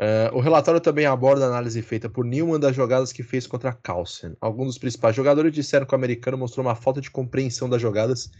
[0.00, 3.74] Uh, o relatório também aborda a análise feita por Newman das jogadas que fez contra
[3.74, 4.34] Carlsen.
[4.40, 8.30] Alguns dos principais jogadores disseram que o americano mostrou uma falta de compreensão das jogadas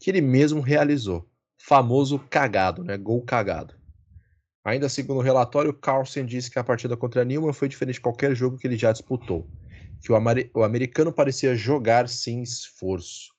[0.00, 1.24] que ele mesmo realizou
[1.58, 2.96] famoso cagado, né?
[2.96, 3.74] Gol cagado.
[4.64, 8.34] Ainda segundo o relatório, Carlsen disse que a partida contra Newman foi diferente de qualquer
[8.34, 9.46] jogo que ele já disputou.
[10.00, 10.16] Que o,
[10.54, 13.32] o americano parecia jogar sem esforço.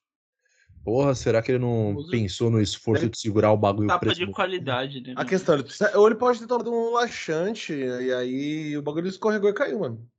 [0.83, 2.11] Porra, será que ele não Usa...
[2.11, 3.11] pensou no esforço ele...
[3.11, 4.25] de segurar o bagulho Tapa preso?
[4.25, 5.13] de qualidade, né?
[5.15, 5.95] A questão, ele precisa...
[5.97, 10.09] ou ele pode ter tomado um laxante, e aí o bagulho escorregou e caiu, mano.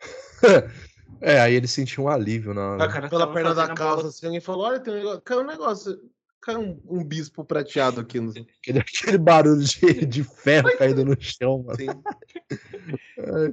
[1.20, 2.76] é, aí ele sentiu um alívio na.
[2.76, 5.20] Ah, pela perna da calça, assim, alguém falou: olha, tem um negócio.
[5.22, 6.10] Caiu um negócio
[6.48, 8.18] caiu um, um, bispo prateado aqui.
[8.18, 8.32] No...
[8.62, 12.02] Aquele, aquele barulho de, de ferro caído no chão, mano.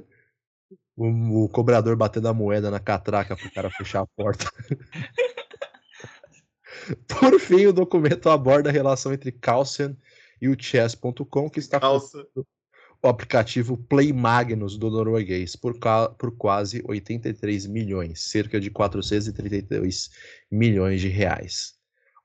[0.98, 4.46] O, o, cobrador batendo a moeda na catraca pro cara fechar a porta.
[7.06, 9.94] Por fim, o documento aborda a relação entre Calcian
[10.40, 11.78] e o chess.com, que está
[13.02, 15.74] o aplicativo Play Magnus do norueguês por,
[16.18, 20.10] por quase 83 milhões, cerca de 432
[20.50, 21.75] milhões de reais.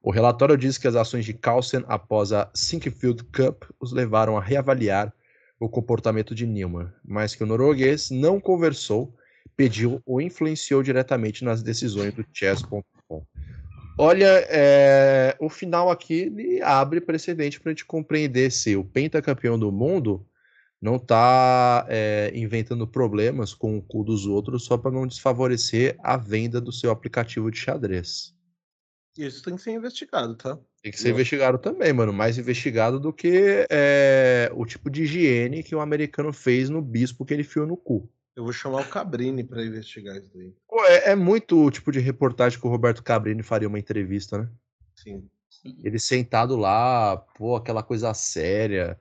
[0.03, 4.41] O relatório diz que as ações de Carlsen após a Sinkfield Cup os levaram a
[4.41, 5.13] reavaliar
[5.59, 9.13] o comportamento de Newman, mas que o norueguês não conversou,
[9.55, 13.23] pediu ou influenciou diretamente nas decisões do chess.com.
[13.95, 19.71] Olha, é, o final aqui abre precedente para a gente compreender se o pentacampeão do
[19.71, 20.25] mundo
[20.81, 26.17] não está é, inventando problemas com o cu dos outros só para não desfavorecer a
[26.17, 28.33] venda do seu aplicativo de xadrez.
[29.17, 30.58] Isso tem que ser investigado, tá?
[30.82, 32.13] Tem que ser investigado também, mano.
[32.13, 37.26] Mais investigado do que é, o tipo de higiene que o americano fez no bispo
[37.26, 38.10] que ele fiou no cu.
[38.36, 40.54] Eu vou chamar o Cabrini para investigar isso daí.
[40.67, 44.38] Pô, é, é, muito o tipo de reportagem que o Roberto Cabrini faria uma entrevista,
[44.38, 44.50] né?
[44.95, 45.30] Sim.
[45.84, 49.00] Ele sentado lá, pô, aquela coisa séria.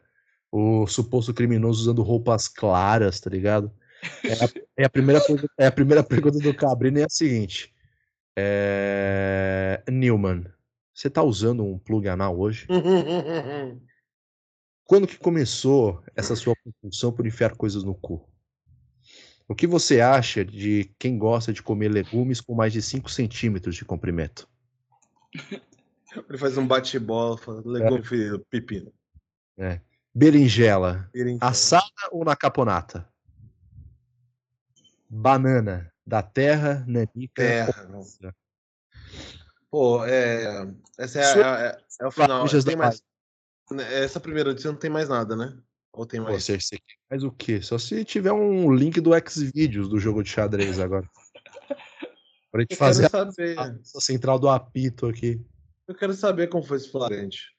[0.51, 3.73] O suposto criminoso usando roupas claras, tá ligado?
[4.25, 5.23] É a, é a primeira,
[5.57, 7.73] é a primeira pergunta do Cabrini é a seguinte.
[8.37, 9.83] É...
[9.89, 10.45] Newman,
[10.95, 12.67] você está usando um plug anal hoje?
[14.85, 18.29] Quando que começou essa sua compulsão por enfiar coisas no cu?
[19.47, 23.77] O que você acha de quem gosta de comer legumes com mais de 5 centímetros
[23.77, 24.49] de comprimento?
[26.29, 28.39] Ele faz um bate-bola, legume é.
[28.51, 28.93] pepino.
[29.59, 29.81] É.
[30.15, 33.09] Berinjela, Berinjela, assada ou na caponata?
[35.09, 37.35] Banana, da terra, nanica.
[37.35, 37.89] Terra.
[39.71, 40.67] Pô, é.
[40.99, 42.39] Essa é, Sua- é, é, é o final.
[42.39, 43.03] Notícias Tem da mais,
[43.93, 45.57] essa primeira notícia não tem mais nada, né?
[45.93, 46.43] Ou tem mais?
[46.45, 46.79] Você, você
[47.11, 47.61] mais o quê?
[47.63, 51.09] Só se tiver um link do Xvideos do jogo de xadrez agora.
[52.51, 53.59] Pra gente Eu fazer quero saber.
[53.59, 53.63] a,
[53.97, 55.41] a central do apito aqui.
[55.87, 57.55] Eu quero saber como foi esse flagrante.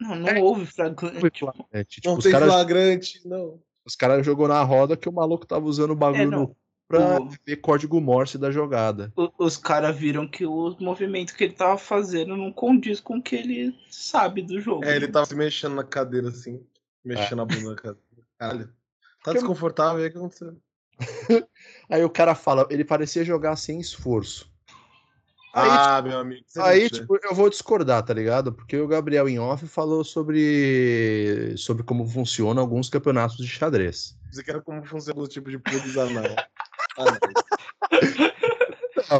[0.00, 1.44] Não, não houve flagrante.
[1.70, 3.62] É, tipo, Não os tem caras flagrante, não.
[3.84, 6.56] os cara jogou na roda que o maluco tava usando o bagulho É, no
[6.90, 9.12] pra O- ver código Morse da jogada.
[9.16, 13.22] O- Os caras viram que o movimento que ele tava fazendo não condiz com o
[13.22, 14.84] que ele sabe do jogo.
[14.84, 16.60] É, ele tava se mexendo na cadeira assim.
[17.04, 17.98] Mexendo a bunda na cadeira.
[18.38, 18.66] Caralho.
[19.22, 20.56] Tá Que- desconfortável aí o que aconteceu?
[21.88, 24.50] Aí o cara fala, ele parecia jogar sem esforço.
[25.54, 26.44] Aí, ah, meu amigo.
[26.56, 28.52] é Aí, tipo, eu vou discordar, tá ligado?
[28.52, 34.16] Porque o Gabriel em off falou sobre, sobre como funcionam alguns campeonatos de xadrez.
[34.30, 36.24] Você quer como funciona o tipo de plugs anal.
[36.98, 37.06] Não.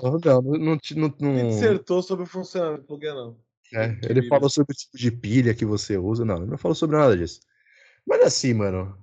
[0.02, 3.36] Não, não, não, não, não- dissertou sobre o funcionamento do anal.
[3.74, 6.24] é, ele falou sobre o tipo de pilha que você usa.
[6.24, 7.40] Não, ele não falou sobre nada disso.
[8.06, 8.96] Mas assim, mano,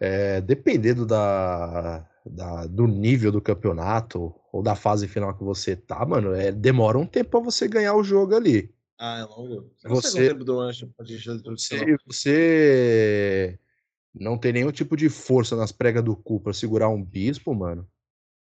[0.00, 6.04] é, dependendo da, da- do nível do campeonato ou da fase final que você tá,
[6.04, 8.72] mano, é, demora um tempo pra você ganhar o jogo ali.
[8.98, 9.70] Ah, é longo.
[9.76, 13.58] Você Você- consegue tempo do lanche pra gente fazer Se você
[14.14, 17.88] não tem nenhum tipo de força nas pregas do cu pra segurar um bispo, mano.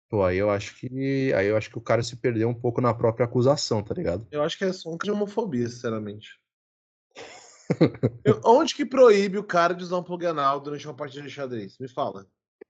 [0.09, 1.33] Pô, aí eu acho que.
[1.33, 4.27] Aí eu acho que o cara se perdeu um pouco na própria acusação, tá ligado?
[4.31, 6.39] Eu acho que é só de homofobia, sinceramente.
[8.23, 11.29] Eu- onde que proíbe o cara de usar um plug anal durante uma partida de
[11.29, 11.77] xadrez?
[11.79, 12.27] Me fala.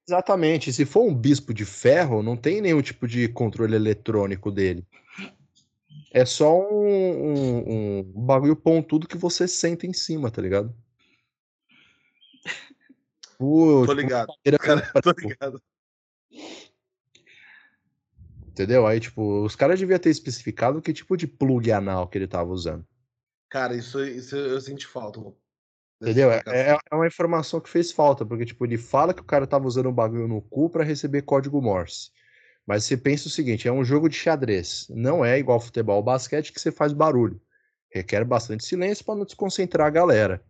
[0.07, 0.71] Exatamente.
[0.71, 4.85] Se for um bispo de ferro, não tem nenhum tipo de controle eletrônico dele.
[6.11, 10.73] É só um, um, um bagulho pontudo que você senta em cima, tá ligado?
[13.37, 14.33] Pô, Tô ligado.
[14.59, 15.61] Cara, tô ligado.
[18.47, 18.85] Entendeu?
[18.85, 22.51] Aí, tipo, os caras deviam ter especificado que tipo de plug anal que ele tava
[22.51, 22.85] usando.
[23.49, 25.19] Cara, isso, isso eu senti falta.
[26.01, 26.31] Entendeu?
[26.31, 29.47] É, é- é uma informação que fez falta, porque, tipo, ele fala que o cara
[29.47, 32.11] tava usando um bagulho no cu pra receber código Morse.
[32.65, 34.87] Mas você pensa o seguinte, é um jogo de xadrez.
[34.89, 37.41] Não é igual futebol ou basquete que você faz barulho.
[37.91, 40.43] Requer bastante silêncio pra não desconcentrar a galera.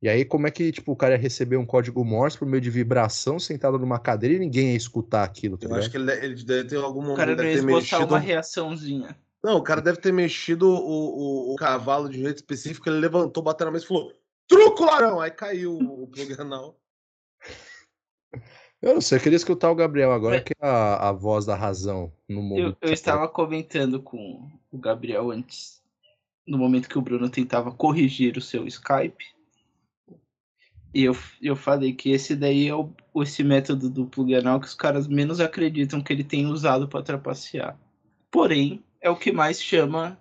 [0.00, 2.60] E aí, como é que, tipo, o cara ia receber um código Morse por meio
[2.60, 6.12] de vibração sentado numa cadeira e ninguém ia escutar aquilo, tá Eu acho que ele,
[6.12, 7.16] ele deve ter algum O momento.
[7.16, 8.04] cara não deve ter mexido...
[8.06, 9.18] uma reaçãozinha.
[9.42, 12.88] Não, o cara deve ter mexido o, o, o cavalo de um jeito específico.
[12.88, 14.12] Ele levantou, bateu na mesa e falou:
[14.46, 15.20] Truco, larão!
[15.20, 16.78] Aí caiu o plug anal.
[18.80, 21.44] Eu não sei, eu queria escutar o Gabriel agora, Mas- que é a, a voz
[21.44, 22.60] da razão no mundo.
[22.60, 22.98] Eu, eu xadrez.
[23.00, 25.82] estava comentando com o Gabriel antes,
[26.46, 29.24] no momento que o Bruno tentava corrigir o seu Skype.
[30.92, 34.66] E eu, eu falei que esse daí é o, esse método do plug anal que
[34.66, 37.78] os caras menos acreditam que ele tem usado para trapacear.
[38.30, 40.18] Porém, é o que mais chama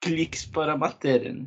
[0.00, 1.46] cliques para a matéria, né?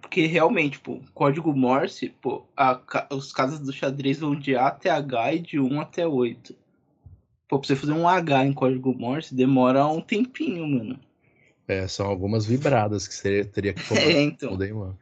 [0.00, 4.90] Porque realmente, pô, código Morse, pô, a os casos do xadrez vão de A até
[4.90, 6.54] H e de 1 até 8.
[7.48, 11.00] Pô, pra você fazer um H em código Morse demora um tempinho, mano.
[11.66, 14.00] É, são algumas vibradas que você teria que tomar.
[14.08, 14.56] É, então.
[14.56, 14.98] Mano.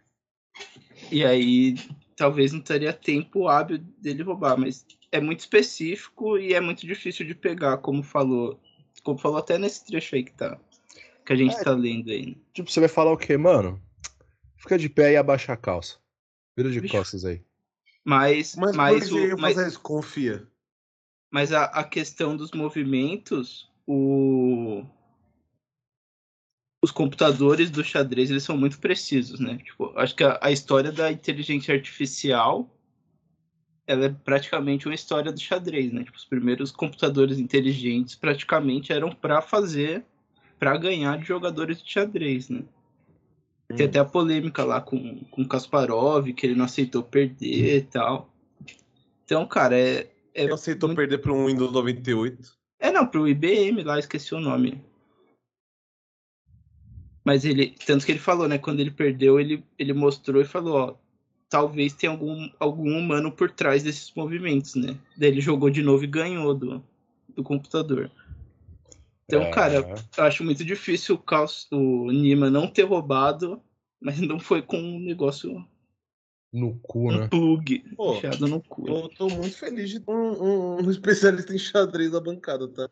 [1.10, 1.74] E aí,
[2.16, 7.26] talvez não teria tempo hábil dele roubar, mas é muito específico e é muito difícil
[7.26, 8.60] de pegar, como falou.
[9.02, 10.58] Como falou até nesse trecho aí que tá.
[11.24, 11.62] Que a gente É.
[11.64, 12.26] tá lendo aí.
[12.26, 12.34] né?
[12.52, 13.80] Tipo, você vai falar o quê, mano?
[14.56, 15.98] Fica de pé e abaixa a calça.
[16.56, 16.96] Vira de Vixe.
[16.96, 17.42] costas aí.
[18.04, 19.80] Mas, Mas, mas, o, mas, isso?
[19.80, 20.46] Confia.
[21.30, 24.84] mas a, a questão dos movimentos, o...
[26.86, 29.58] os computadores do xadrez eles são muito precisos, né?
[29.58, 32.70] Tipo, acho que a, a história da inteligência artificial
[33.86, 36.04] ela é praticamente uma história do xadrez, né?
[36.04, 40.04] Tipo, os primeiros computadores inteligentes praticamente eram para fazer,
[40.58, 42.62] para ganhar de jogadores de xadrez, né?
[43.76, 47.82] Tem até a polêmica lá com, com o Kasparov, que ele não aceitou perder e
[47.82, 48.32] tal.
[49.24, 50.08] Então, cara, é.
[50.34, 52.56] é Ele aceitou muito- perder para um Windows 98.
[52.78, 54.80] É, não, pro IBM lá, esqueci o nome.
[57.26, 60.76] Mas ele, tanto que ele falou, né, quando ele perdeu, ele, ele mostrou e falou,
[60.76, 60.94] ó,
[61.50, 64.96] talvez tenha algum, algum humano por trás desses movimentos, né?
[65.16, 66.84] Daí ele jogou de novo e ganhou do,
[67.34, 68.12] do computador.
[69.26, 69.50] Então, É.
[69.50, 73.60] cara, eu acho muito difícil o, Caos, o Nima não ter roubado,
[74.00, 75.66] mas não foi com um negócio,
[76.52, 77.28] No cu, um né?
[77.28, 78.86] plug Pô, no cu.
[78.88, 82.88] Eu tô muito feliz de ter um, um- um especialista em xadrez da bancada, tá?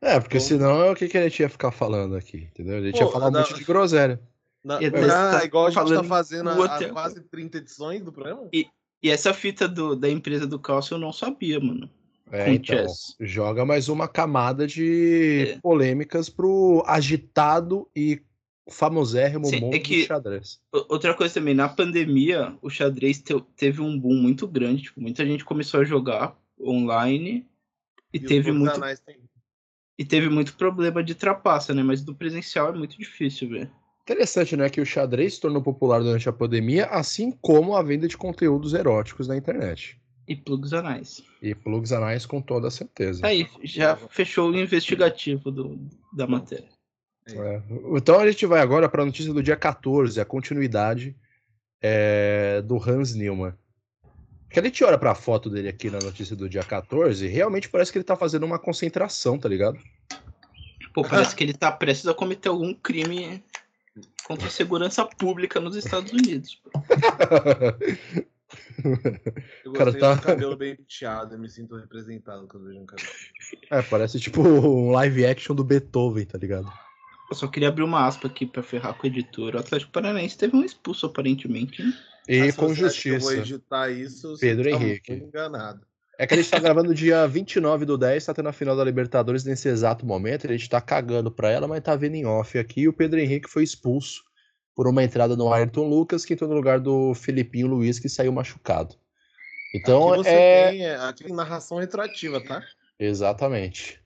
[0.00, 0.44] É, porque Bom.
[0.44, 2.78] senão o que, que a gente ia ficar falando aqui, entendeu?
[2.78, 4.20] A gente ia Pô, falar um da- monte de groselha.
[4.62, 4.90] Na, E ah,
[5.38, 8.48] tá igual a gente tá fazendo há quase 30 edições do programa?
[8.52, 8.66] E
[9.10, 11.88] essa fita do, da empresa do Calcio eu não sabia, mano.
[12.30, 13.14] É, então, chess.
[13.20, 15.58] joga mais uma camada de É.
[15.60, 18.20] polêmicas pro agitado e
[18.70, 20.60] famosérrimo Sim, é mundo que- do xadrez.
[20.88, 24.82] Outra coisa também, na pandemia, o xadrez te- teve um boom muito grande.
[24.82, 27.46] Tipo, muita gente começou a jogar online
[28.12, 29.16] e, E teve muito têm-
[29.98, 31.82] e teve muito problema de trapaça, né?
[31.82, 33.70] Mas do presencial é muito difícil, velho.
[34.02, 38.08] Interessante, né, que o xadrez se tornou popular durante a pandemia, assim como a venda
[38.08, 40.00] de conteúdos eróticos na internet.
[40.26, 41.22] E plugs anais.
[41.42, 43.26] E plugs anais com toda certeza.
[43.26, 45.78] Aí, já fechou o investigativo do,
[46.10, 46.68] da matéria.
[47.26, 47.62] É.
[47.94, 51.14] Então a gente vai agora para a notícia do dia 14, a continuidade
[51.82, 53.52] é, do Hans Newman.
[54.50, 57.68] Que a gente olha para a foto dele aqui na notícia do dia 14, realmente
[57.68, 59.78] parece que ele tá fazendo uma concentração, tá ligado?
[60.94, 63.42] Pô, parece que ele tá prestes a cometer algum crime
[64.24, 66.60] contra a segurança pública nos Estados Unidos.
[69.64, 72.86] Eu cara gostei tá- do cabelo bem penteado, eu me sinto representado quando vejo um
[72.86, 73.08] cabelo.
[73.70, 76.72] é, parece tipo um live action do Beethoven, tá ligado?
[77.30, 79.54] Eu só queria abrir uma aspa aqui pra ferrar com o editor.
[79.54, 81.82] O Atlético Paranaense teve um expulso, aparentemente.
[81.82, 81.92] né?
[82.28, 83.36] E com Eu vou justiça.
[83.36, 84.36] editar isso.
[84.36, 85.12] você Pedro tá Henrique.
[85.12, 85.80] muito enganado.
[86.18, 88.84] É que a gente tá gravando dia 29 do 10, tá tendo a final da
[88.84, 90.46] Libertadores nesse exato momento.
[90.46, 92.82] A gente tá cagando pra ela, mas tá vendo em off aqui.
[92.82, 94.22] E o Pedro Henrique foi expulso
[94.74, 98.30] por uma entrada no Ayrton Lucas, que entrou no lugar do Felipinho Luiz, que saiu
[98.30, 98.94] machucado.
[99.74, 100.70] Então aqui você é.
[100.70, 102.62] tem é, aqui tem narração retroativa, tá?
[102.98, 104.00] Exatamente.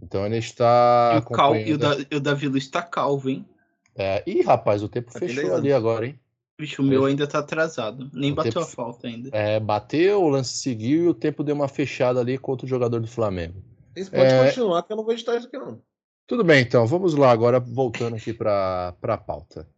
[0.00, 1.14] Então a gente tá.
[1.14, 1.56] e, o cal...
[1.56, 1.96] e, o da...
[2.10, 3.44] e o Davi Luiz tá calvo, hein?
[3.96, 6.20] É, Ih, rapaz, o tempo Tá fechou 10 ali agora, hein?
[6.58, 8.10] Vixe, o meu ainda tá atrasado.
[8.12, 9.30] Nem O bateu tempo- a falta ainda.
[9.32, 12.98] É, bateu, o lance seguiu e o tempo deu uma fechada ali contra o jogador
[13.00, 13.62] do Flamengo.
[13.96, 14.44] Isso pode É.
[14.46, 15.80] continuar, que eu não vou editar isso aqui, não.
[16.26, 19.68] Tudo bem, então, vamos lá agora, voltando aqui para a pauta.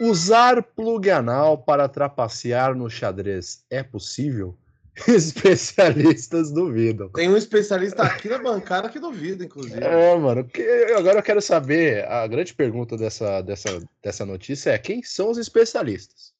[0.00, 4.56] Usar plug anal para trapacear no xadrez é possível?
[5.08, 7.08] Especialistas duvidam.
[7.10, 9.82] Tem um especialista aqui na bancada que duvida, inclusive.
[9.82, 10.62] É, mano, que,
[10.96, 15.38] agora eu quero saber, a grande pergunta dessa, dessa, dessa notícia é quem são os
[15.38, 16.32] especialistas?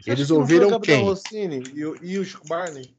[0.00, 1.08] Você Eles que ouviram o Gabriel quem?
[1.08, 2.94] Rossini e o, e o Chico Barney?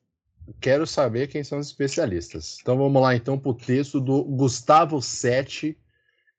[0.60, 2.58] Quero saber quem são os especialistas.
[2.62, 5.78] Então vamos lá então para o texto do Gustavo Sete,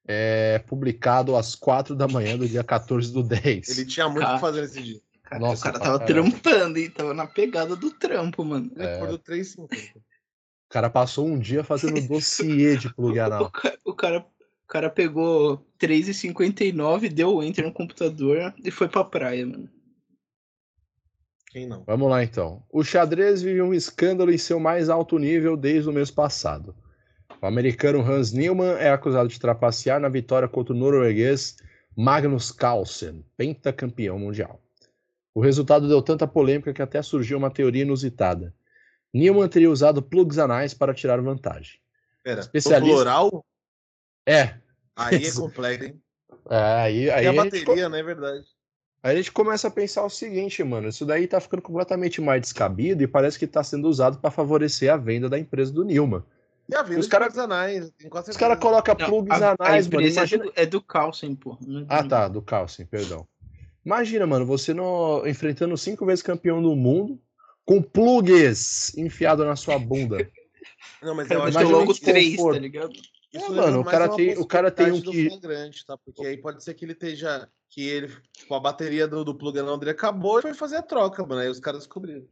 [0.06, 3.68] é, publicado às quatro da manhã do dia 14 do 10.
[3.68, 4.34] Ele tinha muito o Cara.
[4.34, 5.00] que fazer nesse dia.
[5.26, 6.30] Cara, Nossa, o cara tava caralho.
[6.30, 6.88] trampando, hein?
[6.90, 8.70] Tava na pegada do trampo, mano.
[8.76, 9.96] Ele acordou 3,50.
[9.96, 13.50] O cara passou um dia fazendo dossiê de plug O anal.
[13.50, 19.02] ca- o cara, o cara pegou 3,59, deu o enter no computador e foi pra
[19.04, 19.68] praia, mano.
[21.50, 21.82] Quem não?
[21.84, 22.62] Vamos lá então.
[22.70, 26.74] O xadrez vive um escândalo em seu mais alto nível desde o mês passado.
[27.42, 31.56] O americano Hans Newman é acusado de trapacear na vitória contra o norueguês
[31.96, 34.60] Magnus Carlsen, pentacampeão mundial.
[35.36, 38.54] O resultado deu tanta polêmica que até surgiu uma teoria inusitada.
[39.12, 41.78] Newman teria usado plugs anais para tirar vantagem.
[42.24, 42.94] Pera, Especialista.
[42.94, 43.44] plural?
[44.26, 44.54] É,
[44.96, 46.00] Aí é complexo, hein?
[46.48, 48.00] é, aí, aí e a a gente bateria, né?
[48.00, 48.46] É verdade.
[49.02, 52.40] Aí a gente começa a pensar o seguinte, mano, isso daí tá ficando completamente mais
[52.40, 56.24] descabido e parece que tá sendo usado para favorecer a venda da empresa do Nilma.
[56.66, 57.92] E a venda Os cara- plugs anais.
[58.26, 60.00] Os caras colocam plugs a, a anais, mano.
[60.00, 60.44] empresa é Imagina...
[60.44, 61.58] do, é do Carlsen, pô.
[61.90, 63.28] Ah, tá, do Carlsen, perdão.
[63.86, 65.24] Imagina, mano, você no...
[65.28, 67.22] enfrentando cinco vezes campeão do mundo
[67.64, 70.28] com plugs enfiado na sua bunda.
[71.00, 72.92] Não, mas Cara, eu acho que logo que três, tá ligado?
[72.92, 75.96] Isso É, leva mano, o cara tem- o cara tem um que- flagrante, tá?
[75.96, 77.48] Porque aí pode ser que ele esteja.
[77.70, 78.12] Que ele.
[78.32, 81.40] Tipo, a bateria do, do plug anal dele acabou e foi fazer a troca, mano.
[81.40, 82.26] Aí os caras descobriram.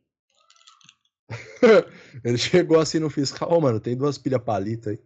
[2.24, 4.98] Ele chegou assim no fiscal, ô, mano, tem duas pilhas palita aí.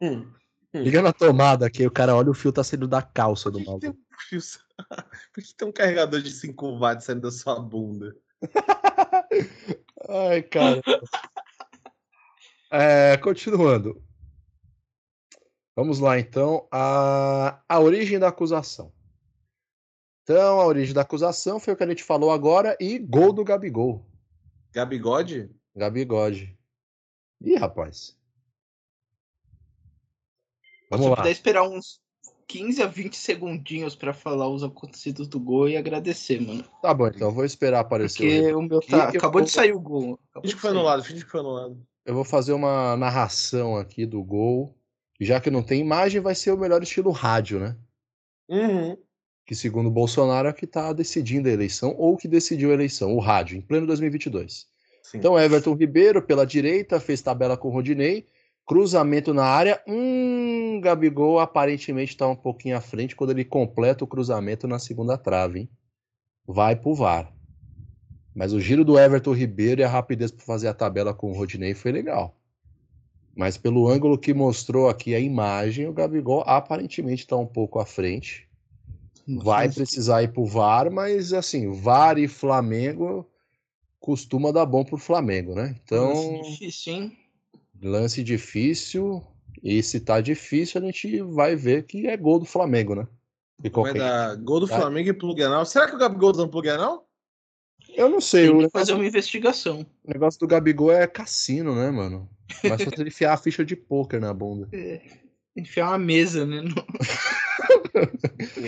[0.00, 0.30] Hum.
[0.74, 3.66] Liga na tomada aqui, o cara olha o fio tá saindo da calça do Por
[3.66, 3.86] maluco.
[3.88, 3.96] um
[4.28, 4.40] fio...
[5.32, 8.16] Por que tem um carregador de 5 watts saindo da sua bunda?
[10.08, 10.80] Ai, cara.
[12.70, 14.02] É, continuando.
[15.76, 16.66] Vamos lá, então.
[16.70, 18.92] A, a origem da acusação.
[20.22, 23.44] Então, a origem da acusação foi o que a gente falou agora e gol do
[23.44, 24.06] Gabigol.
[24.72, 25.50] Gabigode?
[25.74, 26.56] Gabigode.
[27.40, 28.16] Ih, rapaz.
[30.92, 31.16] Vamos Se lá.
[31.16, 32.00] puder esperar uns
[32.46, 36.64] 15 a 20 segundinhos pra falar os acontecidos do gol e agradecer, mano.
[36.82, 37.28] Tá bom, então.
[37.28, 38.22] eu Vou esperar aparecer.
[38.22, 38.96] o Porque o meu tá.
[38.96, 40.18] E eu Acabou vou- de sair o gol.
[40.34, 41.82] Finge de que foi anulado, finge que foi anulado.
[42.04, 44.76] Eu vou fazer uma narração aqui do gol.
[45.20, 47.76] Já que não tem imagem, vai ser o melhor estilo rádio, né?
[48.48, 48.96] Uhum.
[49.46, 53.14] que segundo o Bolsonaro é que está decidindo a eleição ou que decidiu a eleição,
[53.14, 54.66] o rádio, em pleno 2022.
[55.02, 55.18] Sim.
[55.18, 58.26] Então, Everton Ribeiro, pela direita, fez tabela com o Rodinei,
[58.66, 64.06] cruzamento na área, hum, Gabigol aparentemente está um pouquinho à frente quando ele completa o
[64.06, 65.70] cruzamento na segunda trave, hein?
[66.46, 67.32] Vai pro VAR.
[68.34, 71.34] Mas o giro do Everton Ribeiro e a rapidez para fazer a tabela com o
[71.34, 72.36] Rodinei foi legal.
[73.34, 77.86] Mas pelo ângulo que mostrou aqui a imagem, o Gabigol aparentemente está um pouco à
[77.86, 78.48] frente.
[79.26, 83.26] Vai precisar ir pro VAR, mas assim, VAR e Flamengo
[84.00, 85.76] costuma dar bom pro Flamengo, né?
[85.84, 86.08] Então.
[86.12, 87.18] Lance difícil, hein?
[87.82, 89.22] Lance difícil.
[89.62, 93.06] E se tá difícil, a gente vai ver que é gol do Flamengo, né?
[93.62, 95.64] E vai dar gol do Flamengo e Pluganal.
[95.64, 97.08] Será que o Gabigol tá no Pluganal?
[97.94, 98.48] Eu não sei.
[98.48, 99.86] Tem que fazer uma investigação.
[100.04, 102.28] O negócio do Gabigol é cassino, né, mano?
[102.64, 104.68] Mas só ele enfiar a ficha de pôquer na bunda.
[104.72, 105.00] É,
[105.56, 106.60] enfiar uma mesa, né?
[106.62, 106.74] No...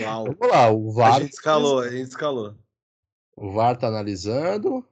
[0.01, 0.25] Uau.
[0.39, 1.15] Vamos lá, o VAR.
[1.15, 2.55] A gente escalou, a gente escalou.
[3.35, 4.85] O VAR tá analisando.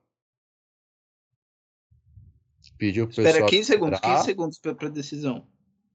[2.84, 4.16] Pediu pro Espera pessoal 15 segundos, esperar.
[4.16, 5.48] 15 segundos pra, pra decisão.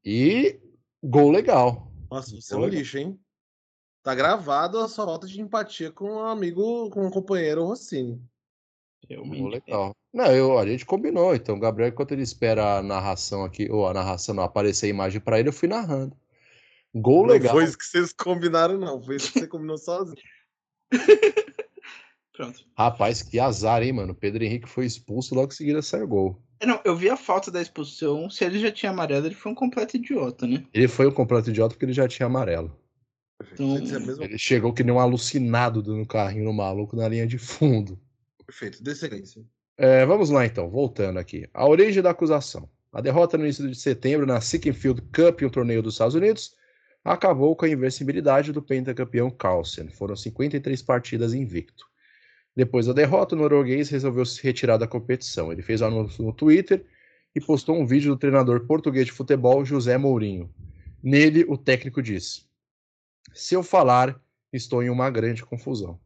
[0.03, 0.59] E
[1.03, 1.93] gol legal.
[2.11, 3.21] Nossa, você é um lixo, hein?
[4.03, 8.19] Tá gravado a sua falta de empatia com um amigo, com um companheiro Rossini.
[9.07, 9.39] Realmente.
[9.39, 9.97] Gol legal.
[10.15, 11.35] Não, eu, a gente combinou.
[11.35, 14.89] Então, o Gabriel, enquanto ele espera a narração aqui, ou a narração não aparecer a
[14.89, 16.17] imagem pra ele, eu fui narrando.
[16.95, 17.53] Gol Não legal.
[17.53, 19.03] foi isso que vocês combinaram, não.
[19.03, 20.17] Foi isso que você combinou sozinho.
[22.33, 22.65] Pronto.
[22.75, 24.15] Rapaz, que azar, hein, mano?
[24.15, 26.48] Pedro Henrique foi expulso logo em seguida saiu gol.
[26.61, 28.29] É, Não, eu vi a falta da expulsão.
[28.29, 30.65] Se ele já tinha amarelo, ele foi um completo idiota, né?
[30.73, 32.77] Ele foi um completo idiota porque ele já tinha amarelo.
[33.53, 33.77] Então.
[33.77, 37.99] É Ele chegou que nem um alucinado dando carrinho no maluco na linha de fundo.
[38.45, 38.83] Perfeito.
[38.83, 39.43] Dê sequência.
[39.77, 41.49] É, vamos lá então, voltando aqui.
[41.55, 42.69] A origem da acusação.
[42.93, 46.57] A derrota no início de setembro na Sickenfield Cup, um torneio dos Estados Unidos,
[47.05, 49.89] acabou com a invencibilidade do pentacampeão Carlsen.
[49.89, 51.87] Foram 53 partidas invicto.
[52.59, 55.53] Depois da derrota, o norueguês resolveu se retirar da competição.
[55.53, 56.85] Ele fez um anúncio no Twitter
[57.33, 60.53] e postou um vídeo do treinador português de futebol, José Mourinho.
[61.01, 62.43] Nele, o técnico disse:
[63.33, 64.21] Se eu falar,
[64.53, 66.01] estou em uma grande confusão.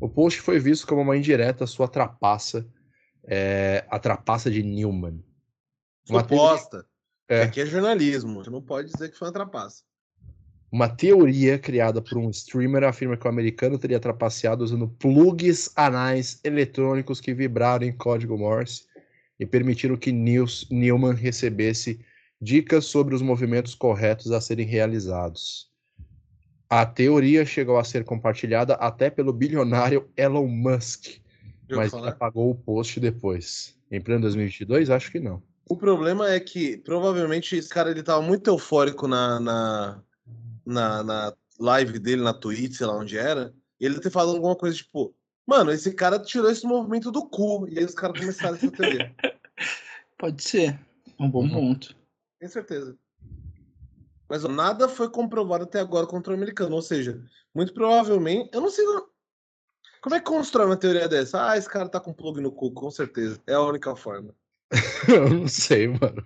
[0.00, 2.68] O post foi visto como uma indireta à sua trapaça,
[3.22, 5.22] é, a trapaça de Newman.
[6.10, 6.84] Uma Suposta.
[7.28, 7.42] É.
[7.42, 8.42] Aqui é jornalismo.
[8.42, 9.84] Você não pode dizer que foi uma trapaça.
[10.70, 16.40] Uma teoria criada por um streamer afirma que o americano teria trapaceado usando plugs anais
[16.44, 18.84] eletrônicos que vibraram em código Morse
[19.40, 21.98] e permitiram que News, Newman recebesse
[22.40, 25.68] dicas sobre os movimentos corretos a serem realizados.
[26.68, 31.16] A teoria chegou a ser compartilhada até pelo bilionário Elon Musk,
[31.70, 32.08] mas ele falar?
[32.10, 33.74] apagou o post depois.
[33.90, 34.90] Em pleno 2022?
[34.90, 35.42] Acho que não.
[35.66, 40.02] O problema é que provavelmente esse cara ele tava muito eufórico na, na,
[40.68, 43.52] na, na live dele, na Twitch, sei lá onde era.
[43.80, 45.14] E ele ter falado alguma coisa tipo,
[45.46, 47.66] mano, esse cara tirou esse movimento do cu.
[47.68, 49.14] E aí os caras começaram essa teoria.
[50.18, 50.78] pode ser.
[51.18, 51.50] É um bom Uhum.
[51.50, 51.96] ponto.
[52.38, 52.96] Tenho certeza.
[54.28, 56.74] Mas ó, nada foi comprovado até agora contra o americano.
[56.76, 57.20] Ou seja,
[57.54, 58.50] muito provavelmente.
[58.52, 58.84] Eu não sei.
[58.84, 59.08] como-
[60.02, 61.48] Como é que constrói uma teoria dessa?
[61.50, 63.40] Ah, esse cara tá com plug no cu, com certeza.
[63.46, 64.34] É a única forma.
[65.08, 66.22] Eu não sei, mano.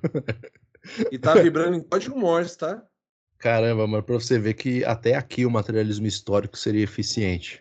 [1.12, 2.84] E tá vibrando em código Morse, tá?
[3.43, 7.61] Caramba, mano, pra você ver que até aqui o materialismo histórico seria eficiente.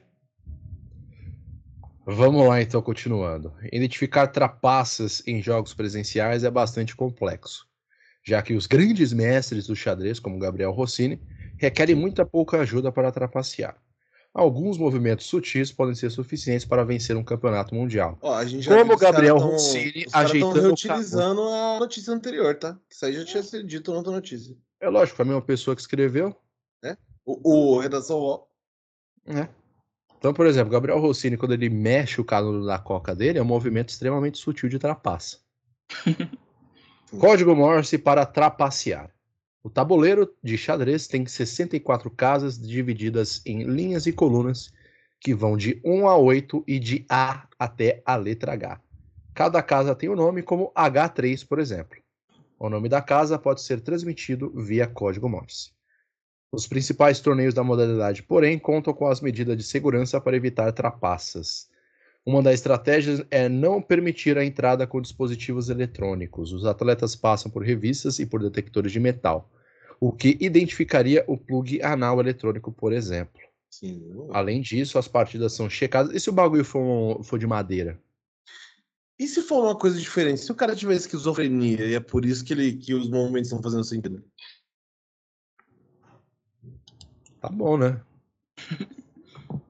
[2.06, 3.52] Vamos lá, então, continuando.
[3.74, 7.66] Identificar trapaças em jogos presenciais é bastante complexo,
[8.24, 11.20] já que os grandes mestres do xadrez, como Gabriel Rossini,
[11.58, 13.76] requerem muita pouca ajuda para trapacear.
[14.32, 18.20] Alguns movimentos sutis podem ser suficientes para vencer um campeonato mundial.
[18.22, 22.78] Ó, Como Gabriel tão- Rossini ajeitando o reutilizando a notícia anterior, tá?
[22.88, 24.56] Isso aí já tinha sido dito na outra notícia.
[24.82, 26.36] É lógico, foi a mesma pessoa que escreveu,
[27.24, 28.50] O, o Redação UOL.
[29.26, 29.48] né?
[30.18, 33.46] Então, por exemplo, Gabriel Rossini, quando ele mexe o canudo da coca dele, é um
[33.46, 35.40] movimento extremamente sutil de trapaça.
[37.20, 39.12] Código Morse para trapacear.
[39.64, 44.74] O tabuleiro de xadrez tem 64 casas divididas em linhas e colunas
[45.20, 48.82] que vão de 1 a 8 e de A até a letra H.
[49.36, 52.01] Cada casa tem o um nome como H3, por exemplo.
[52.64, 55.72] O nome da casa pode ser transmitido via código Morse.
[56.52, 61.68] Os principais torneios da modalidade, porém, contam com as medidas de segurança para evitar trapaças.
[62.24, 66.54] Uma das estratégias é não permitir a entrada com dispositivos eletrônicos.
[66.54, 69.50] Os atletas passam por revistas e por detectores de metal,
[70.00, 73.42] o que identificaria o plug anal eletrônico, por exemplo.
[73.72, 74.28] Sim.
[74.32, 76.14] Além disso, as partidas são checadas.
[76.14, 78.00] E se o bagulho for, for de madeira?
[79.22, 80.42] E se for uma coisa diferente?
[80.42, 83.62] Se o cara tiver esquizofrenia e é por isso que, ele, que os movimentos estão
[83.62, 84.24] fazendo sentido.
[87.40, 88.02] Tá bom, né?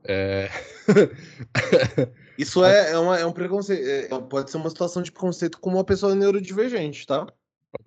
[0.06, 0.50] É...
[2.40, 3.86] Isso é, é, uma, é um preconceito.
[3.86, 7.28] é- pode ser uma situação de preconceito com uma pessoa neurodivergente, tá?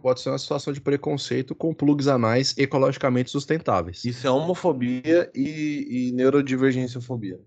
[0.02, 4.04] Pode ser uma situação de preconceito com plugs anais ecologicamente sustentáveis.
[4.04, 7.40] Isso é homofobia e, e neurodivergênciafobia.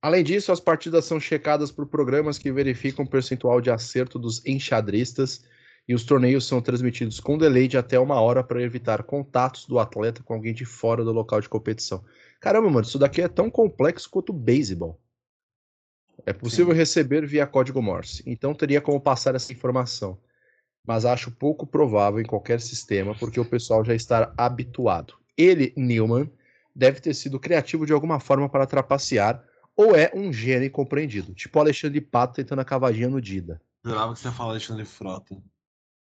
[0.00, 4.44] Além disso, as partidas são checadas por programas que verificam o percentual de acerto dos
[4.46, 5.44] enxadristas
[5.88, 9.78] e os torneios são transmitidos com delay de até uma hora para evitar contatos do
[9.78, 12.04] atleta com alguém de fora do local de competição.
[12.40, 15.00] Caramba, mano, isso daqui é tão complexo quanto o beisebol.
[16.26, 16.78] É possível Sim.
[16.78, 20.18] receber via código Morse, então teria como passar essa informação.
[20.86, 25.14] Mas acho pouco provável em qualquer sistema, porque o pessoal já está habituado.
[25.36, 26.30] Ele, Newman,
[26.74, 29.42] deve ter sido criativo de alguma forma para trapacear,
[29.78, 33.62] ou é um gênio incompreendido, tipo Alexandre Pato tentando a cavadinha no Dida.
[33.84, 35.40] Jurava que você ia falar Alexandre Frota.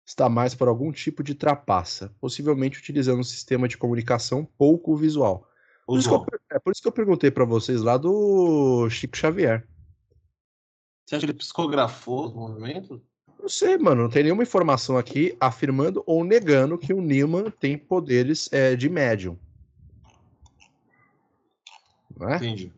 [0.03, 5.47] Está mais por algum tipo de trapaça, possivelmente utilizando um sistema de comunicação pouco visual.
[5.85, 9.67] Por isso eu, é por isso que eu perguntei para vocês lá do Chico Xavier.
[11.05, 12.99] Você acha que ele psicografou o movimento?
[13.39, 14.03] Não sei, mano.
[14.03, 18.89] Não tem nenhuma informação aqui afirmando ou negando que o Newman tem poderes é, de
[18.89, 19.37] médium.
[22.17, 22.37] Não é?
[22.37, 22.73] Entendi.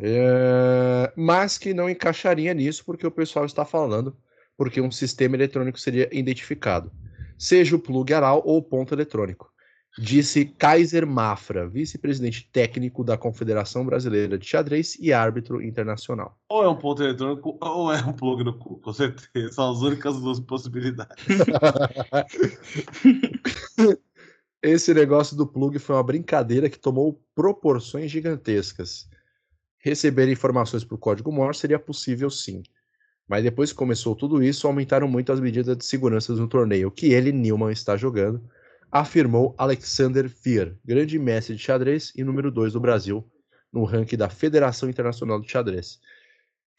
[0.00, 4.16] É, mas que não encaixaria nisso porque o pessoal está falando
[4.56, 6.90] porque um sistema eletrônico seria identificado,
[7.38, 9.54] seja o plug anal ou o ponto eletrônico
[9.98, 16.36] disse Kaiser Mafra, vice-presidente técnico da Confederação Brasileira de Xadrez e árbitro internacional.
[16.48, 19.52] Ou é um ponto eletrônico ou é um plug no cu, com certeza.
[19.52, 21.14] São as únicas duas possibilidades.
[24.62, 29.06] Esse negócio do plug foi uma brincadeira que tomou proporções gigantescas.
[29.84, 32.62] Receber informações por código Morse seria possível sim.
[33.28, 37.12] Mas depois que começou tudo isso, aumentaram muito as medidas de segurança no torneio que
[37.12, 38.42] ele, Newman, está jogando
[38.94, 43.28] afirmou Alexander Fier, grande mestre de xadrez e número 2 do Brasil
[43.72, 45.98] no ranking da Federação Internacional de Xadrez.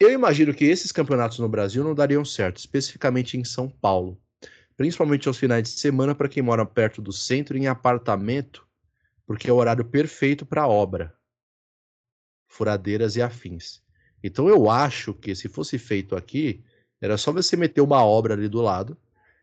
[0.00, 4.18] Eu imagino que esses campeonatos no Brasil não dariam certo, especificamente em São Paulo,
[4.78, 8.66] principalmente aos finais de semana para quem mora perto do centro em apartamento,
[9.26, 11.14] porque é o horário perfeito para obra,
[12.56, 13.82] furadeiras e afins.
[14.22, 16.64] Então eu acho que se fosse feito aqui,
[17.00, 18.96] era só você meter uma obra ali do lado,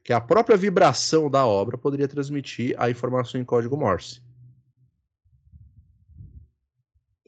[0.03, 4.21] que a própria vibração da obra poderia transmitir a informação em código Morse.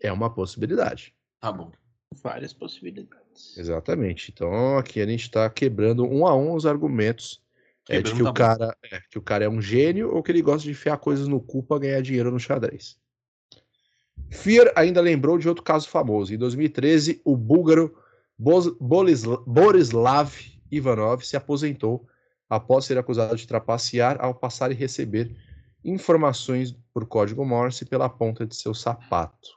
[0.02, 1.16] É uma possibilidade.
[1.40, 1.72] Tá bom.
[2.22, 3.58] Várias possibilidades.
[3.58, 4.32] Exatamente.
[4.32, 7.42] Então aqui a gente está quebrando um a um os argumentos
[7.88, 10.42] é, de que o, cara, é, que o cara é um gênio ou que ele
[10.42, 12.98] gosta de enfiar coisas no cu para ganhar dinheiro no xadrez.
[14.30, 16.34] Fear ainda lembrou de outro caso famoso.
[16.34, 17.96] Em 2013, o búlgaro
[18.38, 20.34] Borislav
[20.72, 22.08] Ivanov se aposentou
[22.50, 25.36] após ser acusado de trapacear ao passar e receber
[25.84, 29.50] informações por código Morse pela ponta de seu sapato.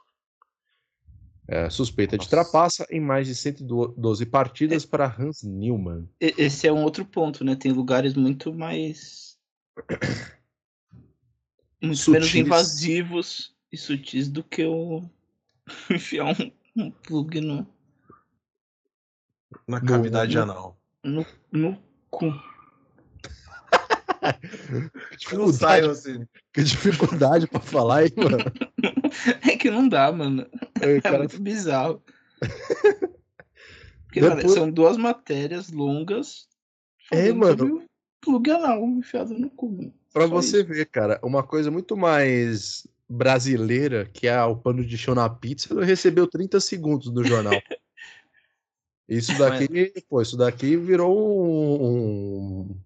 [1.47, 2.25] É, suspeita Nossa.
[2.25, 6.07] de trapaça em mais de 112 partidas é, para Hans Newman.
[6.19, 7.55] Esse é um outro ponto, né?
[7.55, 9.35] Tem lugares muito mais.
[11.81, 15.03] muito menos invasivos e sutis do que o.
[15.89, 17.67] enfiar um, um plug no.
[19.67, 20.81] Na cavidade no, anal.
[21.03, 21.77] No, no
[22.09, 22.31] cu
[25.11, 26.27] que dificuldade, assim.
[26.53, 28.37] que dificuldade pra falar, hein, mano?
[29.41, 30.45] É que não dá, mano.
[30.79, 31.15] É, é cara...
[31.15, 32.03] é muito bizarro.
[34.05, 34.53] Porque, Depois...
[34.53, 36.47] são duas matérias longas.
[37.11, 37.83] É, mano.
[38.21, 39.91] Plug anal enfiado no cu.
[40.13, 40.67] Pra Só você isso.
[40.67, 45.73] ver, cara, uma coisa muito mais brasileira, que é o pano de chão na pizza,
[45.73, 47.53] ele recebeu 30 segundos no jornal.
[49.09, 52.79] Isso daqui, pô, isso daqui virou um,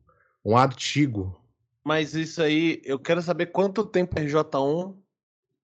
[0.46, 1.38] um artigo.
[1.84, 4.96] Mas isso aí, eu quero saber quanto tempo RJ1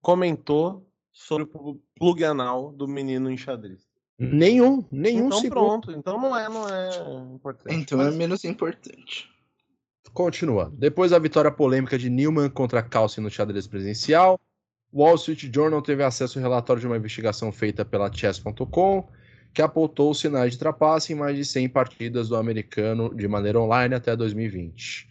[0.02, 3.88] comentou sobre o plug anal do menino enxadrista.
[4.18, 5.54] Nenhum, nenhum então, segundo.
[5.54, 7.74] pronto, então não é, não é importante.
[7.74, 8.14] Então é mas...
[8.14, 9.30] é menos importante.
[10.12, 10.70] Continua.
[10.76, 14.38] Depois da vitória polêmica de Newman contra Calci no xadrez presencial,
[14.92, 19.08] Wall Street Journal teve acesso ao relatório de uma investigação feita pela Chess.com
[19.52, 23.94] que apontou sinais de trapaça em mais de 100 partidas do americano de maneira online
[23.94, 25.08] até 2020.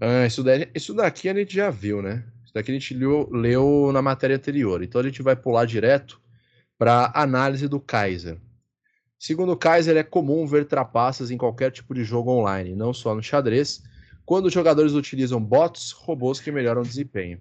[0.00, 2.24] Ah, isso, daí, isso daqui a gente já viu, né?
[2.44, 4.82] Isso daqui a gente leu, leu na matéria anterior.
[4.82, 6.20] Então a gente vai pular direto
[6.78, 8.38] para análise do Kaiser.
[9.18, 13.14] Segundo o Kaiser, é comum ver trapaças em qualquer tipo de jogo online, não só
[13.14, 13.82] no xadrez,
[14.26, 17.40] quando os jogadores utilizam bots, robôs que melhoram o desempenho.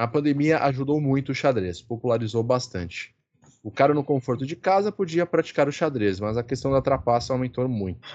[0.00, 3.14] A pandemia ajudou muito o xadrez, popularizou bastante.
[3.62, 7.34] O cara no conforto de casa podia praticar o xadrez, mas a questão da trapaça
[7.34, 8.08] aumentou muito.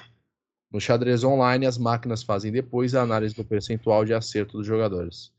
[0.72, 5.32] No xadrez online, as máquinas fazem depois a análise do percentual de acerto dos jogadores.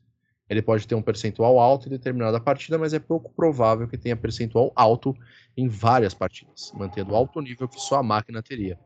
[0.49, 4.15] Ele pode ter um percentual alto em determinada partida, mas é pouco provável que tenha
[4.15, 5.13] percentual alto
[5.57, 8.79] em várias partidas, mantendo o alto nível que só a máquina teria.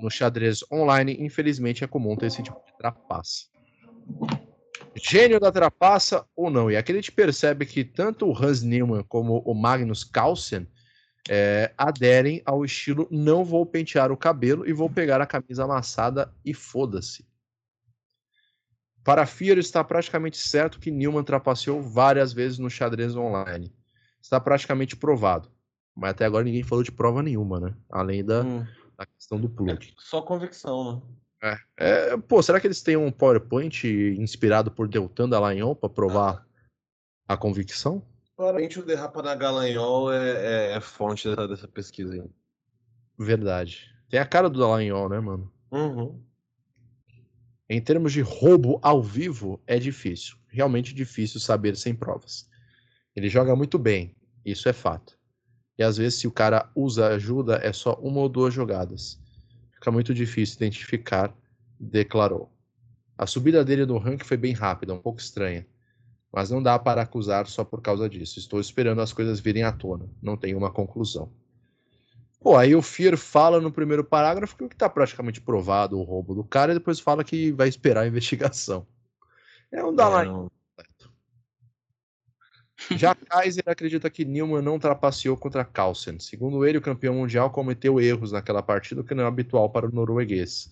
[0.00, 3.54] No xadrez online, infelizmente, é comum ter esse tipo de trapaça
[4.96, 6.70] gênio da trapaça ou não.
[6.70, 10.66] E aqui a gente percebe que tanto o Hans Neumann como o Magnus Carlsen
[11.28, 16.32] é, aderem ao estilo não vou pentear o cabelo e vou pegar a camisa amassada
[16.44, 17.26] e foda-se.
[19.02, 23.72] Para Fier está praticamente certo que Newman trapaceou várias vezes no xadrez online.
[24.20, 25.48] Está praticamente provado.
[25.94, 27.74] Mas até agora ninguém falou de prova nenhuma, né?
[27.88, 28.66] Além da, hum.
[28.98, 29.94] da questão do plug.
[29.96, 31.02] Só convicção, né?
[31.46, 33.86] É, é, pô, será que eles têm um PowerPoint
[34.18, 36.46] inspirado por Deltan Dallagnol para provar
[37.28, 37.34] ah.
[37.34, 38.02] a convicção?
[38.36, 42.22] Claramente o Derrapa na Galanhol é, é, é fonte dessa, dessa, pesquisa aí.
[43.18, 43.90] Verdade.
[44.10, 45.52] Tem a cara do Dallagnol, né, mano?
[45.70, 46.22] Uhum.
[47.68, 50.36] Em termos de roubo ao vivo, é difícil.
[50.48, 52.48] Realmente difícil saber sem provas.
[53.14, 55.18] Ele joga muito bem, isso é fato.
[55.78, 59.20] E às vezes, se o cara usa ajuda, é só uma ou duas jogadas.
[59.76, 61.32] Fica muito difícil identificar,
[61.78, 62.50] declarou.
[63.16, 65.66] A subida dele no ranking foi bem rápida, um pouco estranha.
[66.32, 68.38] Mas não dá para acusar só por causa disso.
[68.38, 70.06] Estou esperando as coisas virem à tona.
[70.20, 71.30] Não tenho uma conclusão.
[72.40, 76.44] Pô, aí o Fear fala no primeiro parágrafo que está praticamente provado o roubo do
[76.44, 78.86] cara e depois fala que vai esperar a investigação.
[79.72, 80.26] É um Dalai.
[80.26, 80.55] É,
[82.90, 86.18] Já Kaiser acredita que Newman não trapaceou contra Carlsen.
[86.20, 89.92] Segundo ele, o campeão mundial cometeu erros naquela partida que não é habitual para o
[89.92, 90.70] norueguês.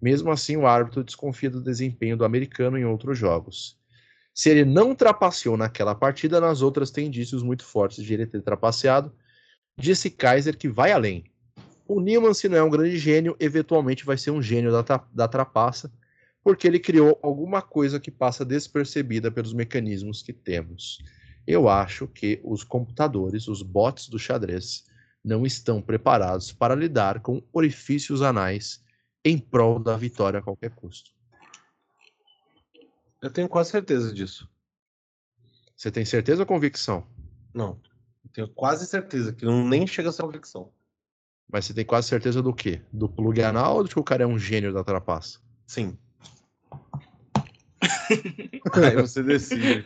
[0.00, 3.76] Mesmo assim, o árbitro desconfia do desempenho do americano em outros jogos.
[4.34, 8.40] Se ele não trapaceou naquela partida, nas outras tem indícios muito fortes de ele ter
[8.40, 9.12] trapaceado.
[9.76, 11.24] Disse Kaiser que vai além.
[11.86, 15.28] O Newman, se não é um grande gênio, eventualmente vai ser um gênio da, da
[15.28, 15.92] trapaça,
[16.42, 20.98] porque ele criou alguma coisa que passa despercebida pelos mecanismos que temos.
[21.46, 24.84] Eu acho que os computadores, os bots do xadrez,
[25.24, 28.84] não estão preparados para lidar com orifícios anais
[29.24, 31.10] em prol da vitória a qualquer custo.
[33.20, 34.48] Eu tenho quase certeza disso.
[35.76, 37.06] Você tem certeza ou convicção?
[37.54, 37.80] Não.
[38.24, 40.72] Eu tenho quase certeza que não nem chega a ser convicção.
[41.50, 42.80] Mas você tem quase certeza do quê?
[42.92, 45.40] Do plug anal ou de que o cara é um gênio da trapaça?
[45.66, 45.98] Sim.
[48.72, 49.84] Aí você decide.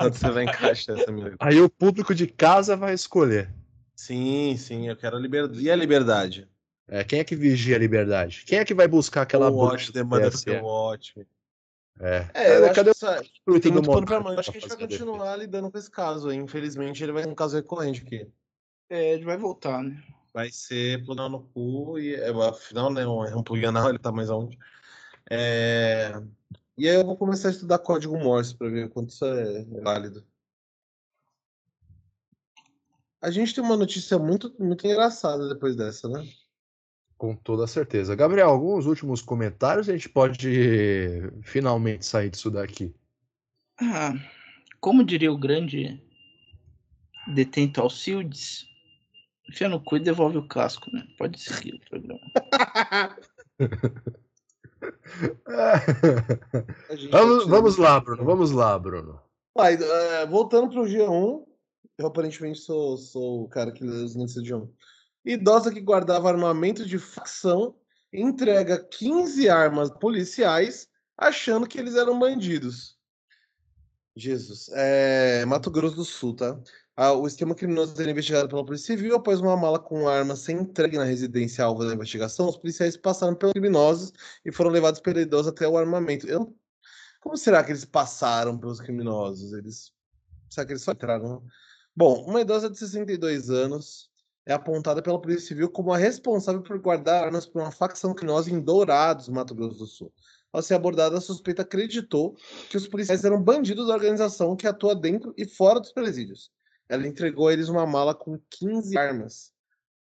[0.00, 1.34] Onde você vai encaixar essa minha.
[1.38, 3.52] Aí o público de casa vai escolher.
[3.94, 5.60] Sim, sim, eu quero a liberdade.
[5.60, 6.48] E a liberdade?
[6.88, 8.44] É, quem é que vigia a liberdade?
[8.46, 11.14] Quem é que vai buscar aquela o watch demanda pelo watch.
[12.00, 14.38] É, é eu cadê acho que tem muito pano pra mão.
[14.38, 16.30] Acho que a gente vai continuar lidando com esse caso.
[16.30, 16.36] Aí.
[16.36, 18.26] Infelizmente, ele vai ser um caso recorrente aqui.
[18.88, 20.02] É, ele vai voltar, né?
[20.32, 23.02] Vai ser plugar no cu e é, afinal, né?
[23.02, 24.58] É um anal, ele tá mais aonde.
[25.30, 26.20] É...
[26.80, 30.24] E aí eu vou começar a estudar código Morse para ver quanto isso é válido.
[33.20, 36.26] A gente tem uma notícia muito, muito engraçada depois dessa, né?
[37.18, 38.16] Com toda certeza.
[38.16, 40.48] Gabriel, alguns últimos comentários a gente pode
[41.42, 42.94] finalmente sair disso daqui.
[43.78, 44.14] Ah,
[44.80, 46.02] como diria o grande
[47.34, 48.66] detento Alcides,
[49.50, 51.06] enfia no cu e devolve o casco, né?
[51.18, 52.20] Pode seguir o programa.
[57.10, 58.24] vamos, vamos lá, Bruno.
[58.24, 59.20] Vamos lá, Bruno.
[59.54, 61.44] Vai, uh, voltando para o G1,
[61.98, 64.72] eu aparentemente sou, sou o cara que lê os notícias de 1.
[65.24, 67.74] Idosa que guardava armamento de facção
[68.12, 72.98] entrega 15 armas policiais achando que eles eram bandidos.
[74.16, 74.68] Jesus.
[74.72, 76.58] É, Mato Grosso do Sul, tá?
[77.02, 80.52] Ah, o esquema criminoso era investigado pela Polícia Civil após uma mala com arma ser
[80.52, 82.46] entregue na residência alvo da investigação.
[82.46, 84.12] Os policiais passaram pelos criminosos
[84.44, 86.28] e foram levados pela idosa até o armamento.
[86.28, 86.54] Eu...
[87.22, 89.54] Como será que eles passaram pelos criminosos?
[89.54, 89.94] Eles...
[90.50, 91.42] Será que eles só entraram?
[91.96, 94.10] Bom, uma idosa de 62 anos
[94.44, 98.50] é apontada pela Polícia Civil como a responsável por guardar armas para uma facção criminosa
[98.50, 100.12] em Dourados, Mato Grosso do Sul.
[100.52, 102.36] Ao ser abordada, a suspeita acreditou
[102.68, 106.52] que os policiais eram bandidos da organização que atua dentro e fora dos presídios.
[106.90, 109.52] Ela entregou a eles uma mala com 15 armas.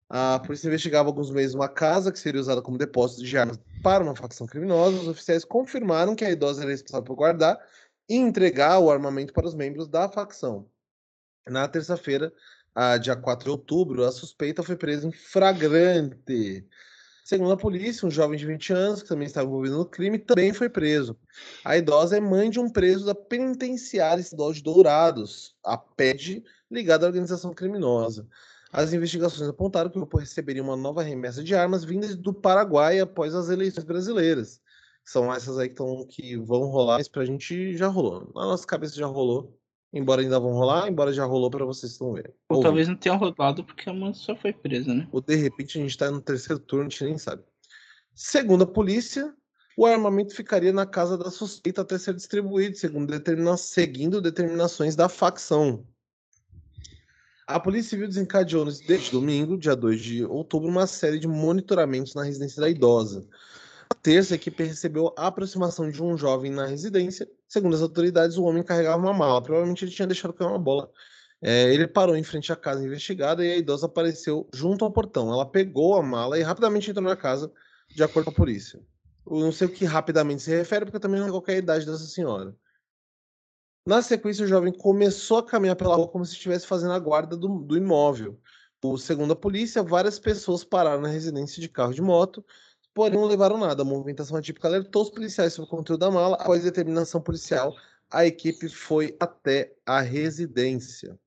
[0.08, 4.04] A polícia investigava alguns meses uma casa que seria usada como depósito de armas para
[4.04, 4.96] uma facção criminosa.
[4.96, 7.58] Os oficiais confirmaram que a idosa era responsável por guardar
[8.08, 10.70] e entregar o armamento para os membros da facção.
[11.48, 12.32] Na terça-feira,
[13.02, 16.64] dia 4 de outubro, a suspeita foi presa em flagrante.
[17.24, 20.54] Segundo a polícia, um jovem de 20 anos, que também estava envolvido no crime, também
[20.54, 21.18] foi preso.
[21.62, 27.06] A idosa é mãe de um preso da penitenciária estadual de Dourados, a PED, ligada
[27.06, 28.26] à organização criminosa.
[28.72, 33.00] As investigações apontaram que o grupo receberia uma nova remessa de armas vindas do Paraguai
[33.00, 34.60] após as eleições brasileiras.
[35.04, 38.30] São essas aí que, tão, que vão rolar, mas pra gente já rolou.
[38.34, 39.58] Na nossa cabeça já rolou.
[39.90, 42.30] Embora ainda vão rolar, embora já rolou para vocês estão vendo.
[42.50, 45.08] Ou, talvez não tenha rolado porque a mãe só foi presa, né?
[45.10, 47.42] Ou de repente a gente tá no terceiro turno, a gente nem sabe.
[48.14, 49.34] Segundo a polícia,
[49.78, 55.08] o armamento ficaria na casa da suspeita até ser distribuído, segundo determina seguindo determinações da
[55.08, 55.86] facção.
[57.48, 62.22] A Polícia Civil desencadeou desde domingo, dia 2 de outubro, uma série de monitoramentos na
[62.22, 63.26] residência da idosa.
[63.90, 67.26] Na terça, a equipe recebeu a aproximação de um jovem na residência.
[67.48, 69.40] Segundo as autoridades, o homem carregava uma mala.
[69.40, 70.90] Provavelmente ele tinha deixado cair uma bola.
[71.40, 75.32] É, ele parou em frente à casa investigada e a idosa apareceu junto ao portão.
[75.32, 77.50] Ela pegou a mala e rapidamente entrou na casa,
[77.88, 78.78] de acordo com a polícia.
[79.26, 82.04] Eu não sei o que rapidamente se refere, porque também não é qualquer idade dessa
[82.04, 82.54] senhora.
[83.88, 87.34] Na sequência, o jovem começou a caminhar pela rua como se estivesse fazendo a guarda
[87.34, 88.38] do, do imóvel.
[88.84, 92.44] O, segundo a polícia, várias pessoas pararam na residência de carro de moto,
[92.92, 93.80] porém não levaram nada.
[93.80, 96.36] A movimentação atípica alertou os policiais sobre o conteúdo da mala.
[96.36, 97.74] Após determinação policial,
[98.10, 101.18] a equipe foi até a residência.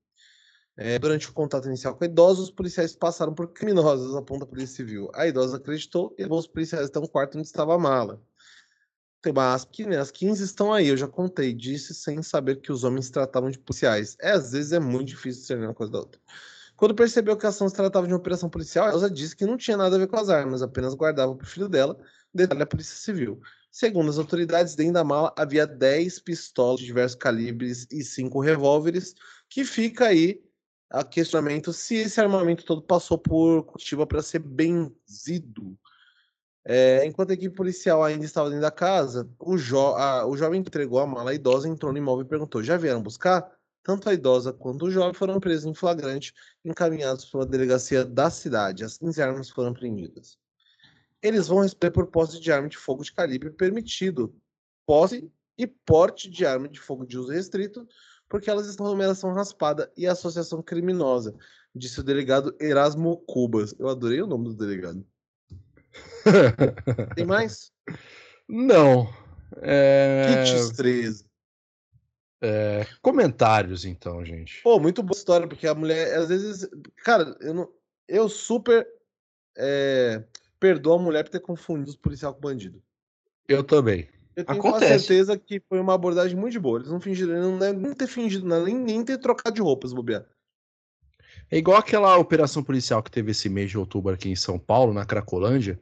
[0.76, 4.46] É, durante o contato inicial com a idosa, os policiais passaram por criminosos, aponta a
[4.46, 5.10] Polícia Civil.
[5.14, 8.22] A idosa acreditou e levou os policiais até um quarto onde estava a mala.
[9.36, 13.08] As, né, as 15 estão aí, eu já contei, disse sem saber que os homens
[13.08, 14.16] tratavam de policiais.
[14.20, 16.20] É, às vezes é muito difícil discernir uma coisa da outra.
[16.76, 19.56] Quando percebeu que a ação se tratava de uma operação policial, Elsa disse que não
[19.56, 21.96] tinha nada a ver com as armas, apenas guardava para o filho dela,
[22.34, 23.40] detalhe da Polícia Civil.
[23.70, 29.14] Segundo as autoridades, dentro da mala havia 10 pistolas de diversos calibres e 5 revólveres,
[29.48, 30.42] que fica aí
[30.90, 35.78] a questionamento se esse armamento todo passou por Curitiba para ser benzido
[36.64, 40.60] é, enquanto a equipe policial ainda estava dentro da casa, o, jo a, o jovem
[40.60, 43.50] entregou a mala à idosa, entrou no imóvel e perguntou: Já vieram buscar?
[43.82, 46.32] Tanto a idosa quanto o jovem foram presos em flagrante
[46.64, 48.84] encaminhados para uma delegacia da cidade.
[48.84, 50.38] As 15 armas foram apreendidas.
[51.20, 54.32] Eles vão responder por posse de arma de fogo de calibre permitido,
[54.86, 57.86] posse e porte de arma de fogo de uso restrito,
[58.28, 61.34] porque elas estão numeração raspada e associação criminosa,
[61.74, 63.74] disse o delegado Erasmo Cubas.
[63.78, 65.04] Eu adorei o nome do delegado.
[67.14, 67.70] Tem mais?
[68.48, 69.12] Não.
[69.56, 70.44] É...
[70.44, 71.24] Kits 13.
[72.40, 72.86] É...
[73.00, 74.62] Comentários, então, gente.
[74.62, 76.68] Pô, muito boa história, porque a mulher, às vezes.
[77.04, 77.68] Cara, eu, não...
[78.08, 78.86] eu super
[79.56, 80.24] é...
[80.58, 82.82] perdoo a mulher por ter confundido os policiais com bandido.
[83.48, 84.08] Eu também.
[84.34, 85.06] Eu tenho Acontece.
[85.06, 86.78] certeza que foi uma abordagem muito boa.
[86.78, 90.26] Eles não fingiram, não devem ter fingido nada, nem, nem ter trocado de roupas, bobear.
[91.52, 94.94] É igual aquela operação policial que teve esse mês de outubro aqui em São Paulo,
[94.94, 95.78] na Cracolândia,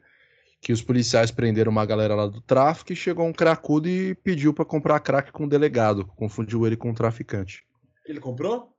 [0.59, 4.53] que os policiais prenderam uma galera lá do tráfico e chegou um cracudo e pediu
[4.53, 7.63] para comprar crack com o delegado, confundiu ele com um traficante.
[8.05, 8.75] Ele comprou?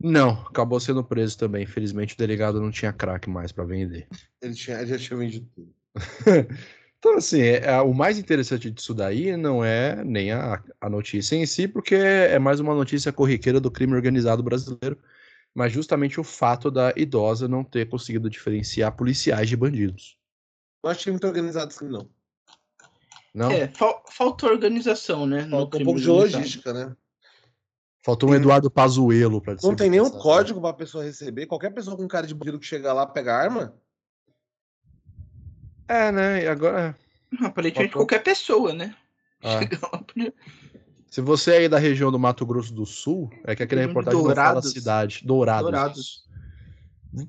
[0.00, 1.64] Não, acabou sendo preso também.
[1.64, 4.08] Infelizmente o delegado não tinha crack mais para vender.
[4.40, 5.74] Ele, tinha, ele já tinha vendido tudo.
[6.98, 11.36] então, assim, é, é, o mais interessante disso daí não é nem a, a notícia
[11.36, 14.96] em si, porque é mais uma notícia corriqueira do crime organizado brasileiro,
[15.54, 20.16] mas justamente o fato da idosa não ter conseguido diferenciar policiais de bandidos.
[20.82, 22.08] Não achei muito organizado assim, não.
[23.34, 23.50] Não?
[23.50, 25.48] É, fal faltou organização, né?
[25.48, 26.94] Faltou um pouco de logística, né?
[28.04, 31.46] Faltou um Eduardo Pazuello para Não tem nenhum código para a pessoa receber.
[31.46, 33.74] Qualquer pessoa com cara de bandido que chega lá pega arma.
[35.86, 36.42] É, né?
[36.42, 36.96] E agora.
[37.40, 38.06] Aparentemente Faltou...
[38.06, 38.94] qualquer pessoa, né?
[39.42, 39.60] Ah.
[41.12, 44.18] Se você é aí da região do Mato Grosso do Sul, é que aquele reportagem
[44.18, 44.54] Dourados.
[44.54, 45.20] não fala cidade.
[45.22, 45.62] Dourados.
[45.62, 46.28] Dourados.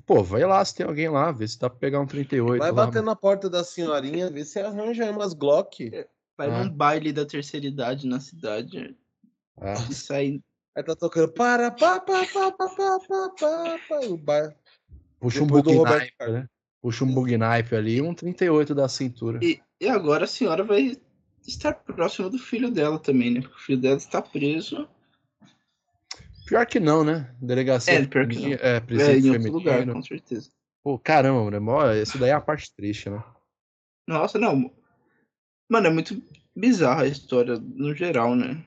[0.06, 2.60] Pô, vai lá se tem alguém lá, vê se dá pra pegar um 38.
[2.60, 3.08] Vai lá, bater mano.
[3.08, 5.94] na porta da senhorinha, vê se arranja umas Glock.
[5.94, 6.64] É, vai ah.
[6.64, 8.96] num baile da terceira idade na cidade.
[9.60, 9.74] Ah.
[9.90, 10.40] E sai.
[10.74, 14.56] Aí tá tocando para, pá, pá, pá, pá, pá, pá, pá, pá, o bar.
[15.20, 16.48] Puxa um bug knife, né?
[16.80, 19.40] Puxa um bug knife ali, um 38 da cintura.
[19.42, 20.96] E, e agora a senhora vai
[21.46, 23.40] estar próxima do filho dela também, né?
[23.40, 24.88] Porque o filho dela está preso
[26.46, 27.34] Pior que não, né?
[27.40, 27.94] Delegacia.
[27.94, 28.48] É, pior que não.
[28.52, 30.50] É, é em outro lugar, com certeza.
[30.82, 31.94] Pô, caramba, mano.
[31.94, 33.22] Isso daí é a parte triste, né?
[34.06, 34.70] Nossa, não.
[35.68, 36.22] Mano, é muito
[36.54, 38.62] bizarra a história no geral, né?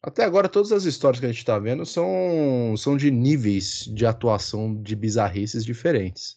[0.00, 4.06] Até agora, todas as histórias que a gente tá vendo são, são de níveis de
[4.06, 6.36] atuação de bizarrices diferentes.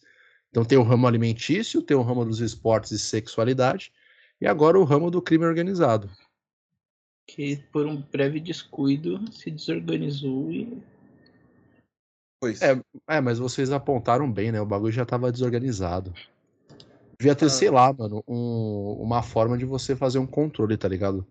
[0.50, 3.92] Então tem o ramo alimentício, tem o ramo dos esportes e sexualidade,
[4.40, 6.10] e agora o ramo do crime organizado
[7.30, 10.82] que por um breve descuido se desorganizou e.
[12.40, 12.60] Pois.
[12.60, 14.60] É, é, mas vocês apontaram bem, né?
[14.60, 16.12] O bagulho já tava desorganizado.
[17.18, 17.50] Devia ter, ah.
[17.50, 21.26] sei lá, mano, um, uma forma de você fazer um controle, tá ligado?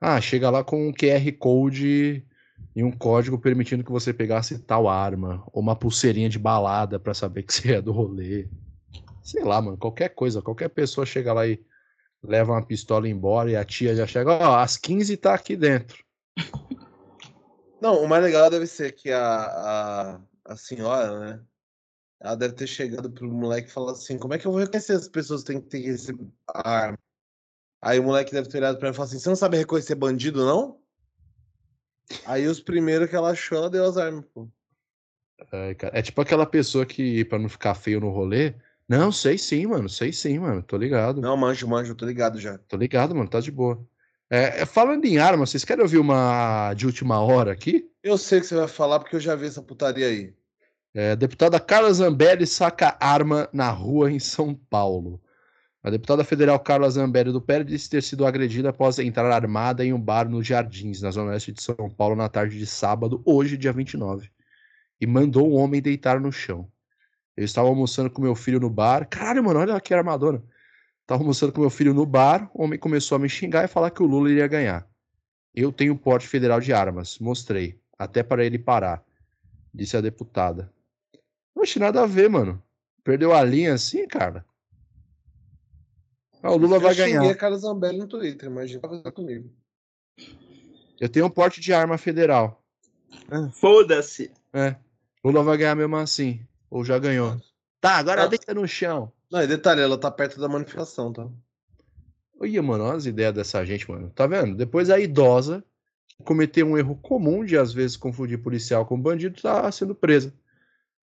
[0.00, 2.24] Ah, chega lá com um QR Code
[2.74, 7.14] e um código permitindo que você pegasse tal arma, ou uma pulseirinha de balada para
[7.14, 8.48] saber que você é do rolê.
[9.22, 11.60] Sei lá, mano, qualquer coisa, qualquer pessoa chega lá e
[12.22, 16.04] leva uma pistola embora e a tia já chega, ó, às 15 tá aqui dentro.
[17.80, 21.44] Não, o mais legal deve ser que a, a, a senhora, né?
[22.20, 24.94] Ela deve ter chegado pro moleque e falado assim: como é que eu vou reconhecer
[24.94, 26.16] as pessoas que têm que ter
[26.48, 26.98] a arma?
[27.82, 29.94] Aí o moleque deve ter olhado pra ela e falado assim: você não sabe reconhecer
[29.94, 30.80] bandido, não?
[32.24, 34.48] Aí os primeiros que ela achou, ela deu as armas, pô.
[35.78, 38.54] Cara, É tipo aquela pessoa que, pra não ficar feio no rolê,
[38.88, 41.20] não, sei sim, mano, sei sim, mano, tô ligado.
[41.20, 42.58] Não, manjo, manjo, tô ligado já.
[42.58, 43.84] Tô ligado, mano, tá de boa.
[44.30, 47.88] É, é, falando em arma, vocês querem ouvir uma de última hora aqui?
[48.02, 50.34] Eu sei que você vai falar porque eu já vi essa putaria aí.
[50.94, 55.20] É, deputada Carla Zambelli saca arma na rua em São Paulo.
[55.82, 59.92] A deputada federal Carla Zambelli do PL disse ter sido agredida após entrar armada em
[59.92, 63.56] um bar nos Jardins, na zona oeste de São Paulo, na tarde de sábado, hoje,
[63.56, 64.28] dia 29.
[65.00, 66.68] E mandou o homem deitar no chão.
[67.36, 69.06] Eu estava almoçando com meu filho no bar.
[69.08, 70.42] Caralho, mano, olha que armadona.
[71.02, 72.50] Estava almoçando com meu filho no bar.
[72.54, 74.88] O homem começou a me xingar e falar que o Lula iria ganhar.
[75.54, 77.18] Eu tenho porte federal de armas.
[77.18, 77.78] Mostrei.
[77.98, 79.04] Até para ele parar.
[79.72, 80.72] Disse a deputada.
[81.54, 82.62] Oxe, nada a ver, mano.
[83.04, 84.44] Perdeu a linha assim, cara.
[86.42, 87.24] Ah, o Lula eu vai ganhar.
[87.24, 89.50] Eu a Carla Zambelli no Twitter, imagina fazer comigo.
[91.00, 92.62] Eu tenho um porte de arma federal.
[93.52, 94.30] Foda-se.
[94.52, 94.76] É.
[95.24, 96.40] Lula vai ganhar mesmo assim.
[96.70, 97.40] Ou já ganhou.
[97.80, 98.26] Tá, agora ah.
[98.26, 99.12] deita no chão.
[99.30, 101.28] Não, e detalhe, ela tá perto da manifestação, tá?
[102.38, 104.10] Olha, mano, olha as ideias dessa gente, mano.
[104.10, 104.56] Tá vendo?
[104.56, 105.64] Depois a idosa,
[106.06, 110.32] que cometeu um erro comum de às vezes confundir policial com bandido, tá sendo presa.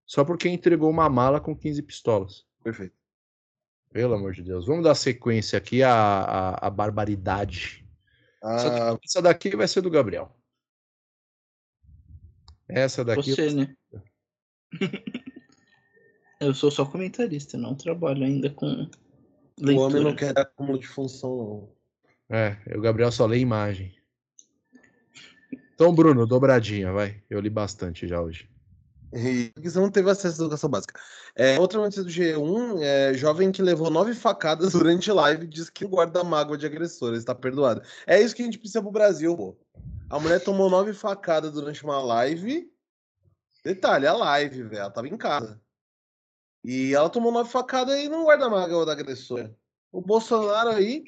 [0.06, 2.46] Só porque entregou uma mala com 15 pistolas.
[2.64, 2.96] Perfeito.
[3.92, 4.66] Pelo amor de Deus.
[4.66, 7.86] Vamos dar sequência aqui à, à, à barbaridade.
[8.44, 8.98] Ah...
[9.04, 10.36] Essa daqui vai ser do Gabriel.
[12.68, 13.32] Essa daqui.
[13.32, 13.76] Você, né?
[16.44, 18.90] Eu sou só comentarista, não trabalho ainda com
[19.58, 19.78] leitura.
[19.78, 21.38] O homem não quer acúmulo de função,
[22.30, 22.38] não.
[22.38, 23.96] É, o Gabriel só lê imagem.
[25.74, 27.22] Então, Bruno, dobradinha, vai.
[27.30, 28.50] Eu li bastante já hoje.
[29.14, 31.00] E você não teve acesso à educação básica.
[31.36, 35.86] É, outra notícia do G1 é jovem que levou nove facadas durante live diz que
[35.86, 37.84] guarda mágoa de agressores, está perdoado.
[38.08, 39.56] É isso que a gente precisa pro Brasil, pô.
[40.10, 42.72] A mulher tomou nove facadas durante uma live.
[43.64, 44.82] Detalhe, a live, velho.
[44.82, 45.62] Ela tava em casa.
[46.64, 49.54] E ela tomou nove facadas e não guarda mágoa da agressora.
[49.92, 51.04] O Bolsonaro aí,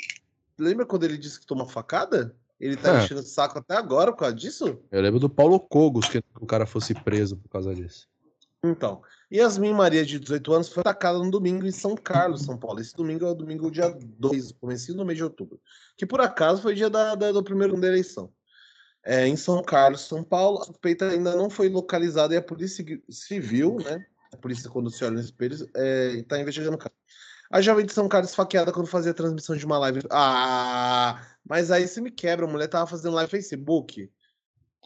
[0.57, 2.35] lembra quando ele disse que tomou facada?
[2.59, 3.03] Ele tá é.
[3.03, 4.79] enchendo o saco até agora por causa disso?
[4.91, 8.07] Eu lembro do Paulo Cogos, que o cara fosse preso por causa disso.
[8.63, 9.01] Então,
[9.31, 12.79] Yasmin Maria, de 18 anos, foi atacada no domingo em São Carlos, São Paulo.
[12.79, 15.59] Esse domingo é o domingo dia 2, comecinho do mês de outubro.
[15.97, 18.31] Que por acaso foi dia da, da do primeiro da eleição.
[19.03, 22.83] É, em São Carlos, São Paulo, a suspeita ainda não foi localizada e a Polícia
[23.09, 24.03] Civil, né?
[24.35, 26.93] A polícia, quando se olha no espelho, está é, investigando o caso.
[27.49, 30.01] A jovem de São Carlos esfaqueada quando fazia transmissão de uma live.
[30.11, 34.11] Ah, mas aí você me quebra, a mulher tava fazendo live no Facebook.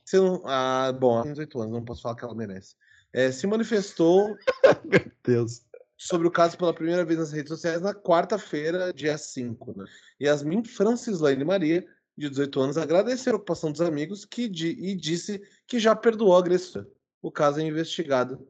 [0.05, 0.43] Você não.
[0.45, 2.75] Ah, bom, tem 18 anos, não posso falar que ela merece.
[3.11, 4.37] É, se manifestou.
[4.85, 5.63] Meu Deus.
[5.97, 9.79] Sobre o caso pela primeira vez nas redes sociais na quarta-feira, dia 5.
[9.79, 9.85] Né?
[10.21, 11.85] Yasmin Francislaine Maria,
[12.15, 16.39] de 18 anos, agradeceu a ocupação dos amigos que, e disse que já perdoou a
[16.39, 16.85] agressor.
[17.21, 18.47] O caso é investigado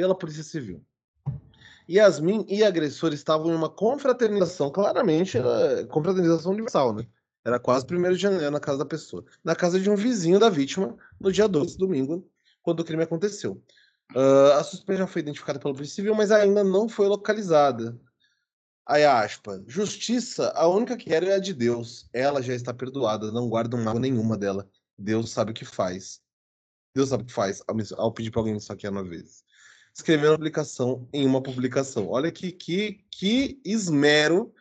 [0.00, 0.82] pela Polícia Civil.
[1.88, 7.06] Yasmin e agressor estavam em uma confraternização, claramente, era confraternização universal, né?
[7.44, 9.24] Era quase 1 de janeiro na casa da pessoa.
[9.44, 12.26] Na casa de um vizinho da vítima, no dia 12, domingo,
[12.62, 13.62] quando o crime aconteceu.
[14.14, 17.98] Uh, a suspeita já foi identificada pela Polícia Civil, mas ainda não foi localizada.
[18.86, 22.08] Aí, aspa, justiça, a única que era é a de Deus.
[22.12, 24.68] Ela já está perdoada, não guarda mágoa nenhuma dela.
[24.98, 26.20] Deus sabe o que faz.
[26.94, 27.62] Deus sabe o que faz
[27.96, 29.44] ao, pedir para alguém aqui uma vez.
[29.94, 32.08] Escrevendo uma publicação em uma publicação.
[32.08, 34.54] Olha que, que, que esmero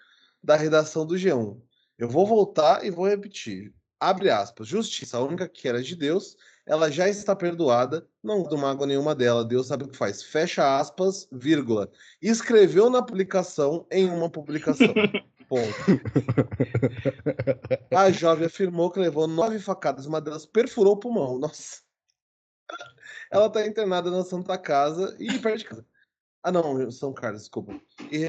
[0.43, 1.61] da redação do G1.
[1.97, 3.73] Eu vou voltar e vou repetir.
[3.99, 4.67] Abre aspas.
[4.67, 9.13] Justiça, a única que era de Deus, ela já está perdoada, não do mágoa nenhuma
[9.13, 9.43] dela.
[9.43, 10.23] Deus sabe o que faz.
[10.23, 11.91] Fecha aspas, vírgula.
[12.21, 14.87] Escreveu na publicação em uma publicação.
[15.49, 15.73] Ponto.
[17.91, 21.39] A jovem afirmou que levou nove facadas, uma delas perfurou o pulmão.
[21.39, 21.81] Nossa.
[23.29, 25.85] Ela está internada na Santa Casa e perto de casa.
[26.41, 27.79] Ah, não, São Carlos, desculpa.
[28.11, 28.27] E,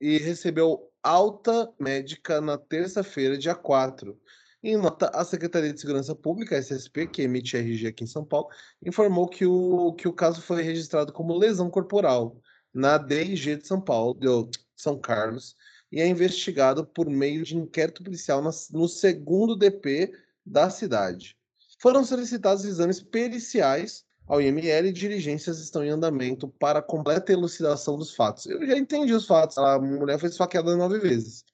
[0.00, 4.18] e recebeu alta médica na terça-feira, dia 4.
[4.62, 8.48] Em nota, a Secretaria de Segurança Pública, SSP, que emite RG aqui em São Paulo,
[8.84, 12.40] informou que o, que o caso foi registrado como lesão corporal
[12.72, 15.56] na DRG de São Paulo, de São Carlos,
[15.92, 20.12] e é investigado por meio de inquérito policial no segundo DP
[20.44, 21.36] da cidade.
[21.84, 28.14] Foram solicitados exames periciais ao IML e diligências estão em andamento para completa elucidação dos
[28.14, 28.46] fatos.
[28.46, 29.58] Eu já entendi os fatos.
[29.58, 31.44] A mulher foi esfaqueada nove vezes.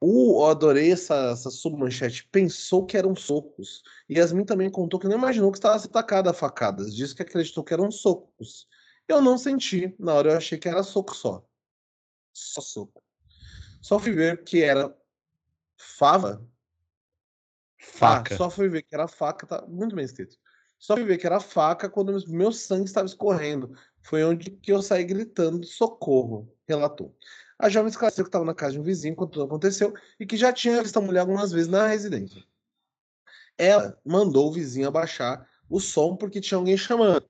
[0.00, 2.28] O, eu adorei essa, essa submanchete.
[2.30, 3.82] Pensou que eram socos.
[4.08, 6.94] Yasmin também contou que não imaginou que estava atacada a facadas.
[6.94, 8.68] Disse que acreditou que eram socos.
[9.08, 9.92] Eu não senti.
[9.98, 11.44] Na hora eu achei que era soco só.
[12.32, 13.02] Só soco.
[13.82, 14.96] Só fui ver que era
[15.76, 16.48] fava.
[17.92, 18.34] Faca.
[18.34, 19.46] Ah, só fui ver que era faca.
[19.46, 20.36] Tá muito bem escrito.
[20.78, 23.76] Só fui ver que era faca quando meu sangue estava escorrendo.
[24.02, 27.16] Foi onde que eu saí gritando socorro, relatou.
[27.58, 30.36] A jovem esclareceu que estava na casa de um vizinho quando tudo aconteceu e que
[30.36, 32.44] já tinha visto a mulher algumas vezes na residência.
[33.56, 37.26] Ela mandou o vizinho abaixar o som porque tinha alguém chamando.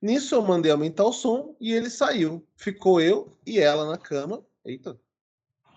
[0.00, 2.46] Nisso eu mandei aumentar o som e ele saiu.
[2.56, 4.44] Ficou eu e ela na cama.
[4.64, 4.98] Eita,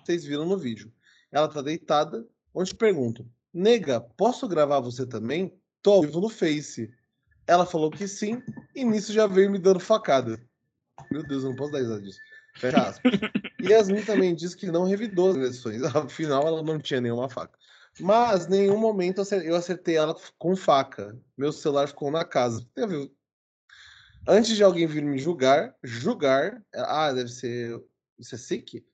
[0.03, 0.91] vocês viram no vídeo.
[1.31, 5.53] Ela tá deitada, onde pergunto: Nega, posso gravar você também?
[5.81, 6.91] Tô ao vivo no Face.
[7.47, 8.43] Ela falou que sim,
[8.75, 10.39] e nisso já veio me dando facada.
[11.09, 12.19] Meu Deus, eu não posso dar risada disso.
[12.55, 13.11] Fecha aspas.
[13.61, 17.57] Yasmin também disse que não revidou as agressões, afinal ela não tinha nenhuma faca.
[17.99, 21.17] Mas nenhum momento eu acertei ela com faca.
[21.37, 22.65] Meu celular ficou na casa.
[24.27, 26.63] Antes de alguém vir me julgar, julgar.
[26.73, 27.81] Ah, deve ser.
[28.17, 28.85] Isso é sick?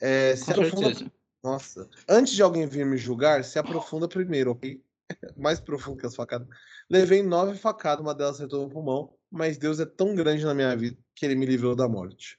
[0.00, 1.10] É, se aprofunda...
[1.42, 1.88] Nossa.
[2.08, 4.82] Antes de alguém vir me julgar, se aprofunda primeiro, ok?
[5.36, 6.48] Mais profundo que as facadas.
[6.90, 10.76] Levei nove facadas, uma delas acertou no pulmão, mas Deus é tão grande na minha
[10.76, 12.38] vida que ele me livrou da morte.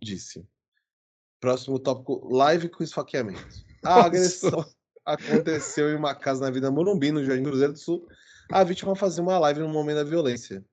[0.00, 0.46] Disse.
[1.40, 3.64] Próximo tópico: live com esfaqueamento.
[3.82, 4.64] A agressão
[5.04, 8.06] aconteceu em uma casa na Vida Morumbi, no Jardim Cruzeiro do Sul.
[8.50, 10.64] A vítima fazia uma live no momento da violência.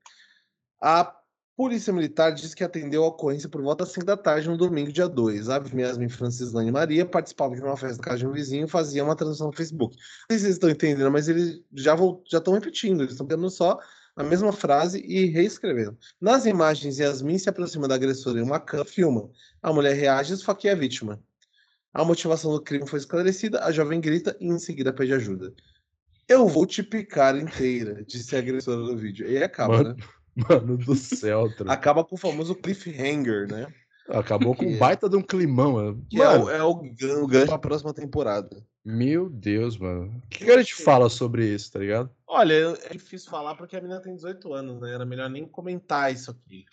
[0.82, 1.16] A
[1.58, 4.92] Polícia Militar disse que atendeu a ocorrência por volta das 5 da tarde no domingo,
[4.92, 5.50] dia 2.
[5.50, 9.04] A Yasmin Francislane Maria participava de uma festa na casa de um vizinho e fazia
[9.04, 9.96] uma transmissão no Facebook.
[9.96, 11.96] Não sei se vocês estão entendendo, mas eles já
[12.32, 13.80] estão repetindo, eles estão pegando só
[14.16, 15.98] a mesma frase e reescrevendo.
[16.22, 19.28] Nas imagens, Yasmin se aproxima da agressora em uma cama, filma.
[19.60, 21.20] A mulher reage e esfaqueia a vítima.
[21.92, 25.52] A motivação do crime foi esclarecida, a jovem grita e em seguida pede ajuda.
[26.28, 29.28] Eu vou te picar inteira, disse a agressora no vídeo.
[29.28, 29.96] E acaba, Mano.
[29.96, 30.04] né?
[30.50, 31.72] Mano do céu, truta.
[31.72, 33.74] Acaba com o famoso cliffhanger, né?
[34.10, 36.06] Acabou com um Que- baita de um climão, mano.
[36.10, 38.66] Que é, Mano, o, é o, gan- o gancho pra próxima temporada.
[38.86, 40.22] Meu Deus, mano.
[40.24, 42.10] O que, que a gente fala sobre isso, tá ligado?
[42.26, 42.54] Olha,
[42.86, 44.94] é difícil falar porque a menina tem 18 anos, né?
[44.94, 46.64] Era melhor nem comentar isso aqui.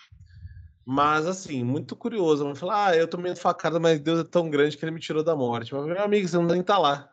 [0.87, 2.45] Mas, assim, muito curioso.
[2.45, 5.25] Vamos falar, ah, eu tomei facada, mas Deus é tão grande que ele me tirou
[5.25, 5.75] da morte.
[5.75, 7.11] Mas, meu amigo, você não nem tá lá.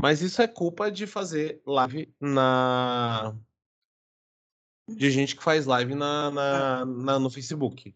[0.00, 3.34] Mas isso é culpa de fazer live na.
[4.88, 7.94] De gente que faz live na, na, na- no Facebook.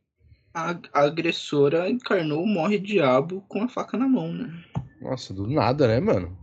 [0.54, 4.52] A, a agressora encarnou o morre diabo com a faca na mão, né?
[5.00, 6.36] Nossa, do nada, né, mano?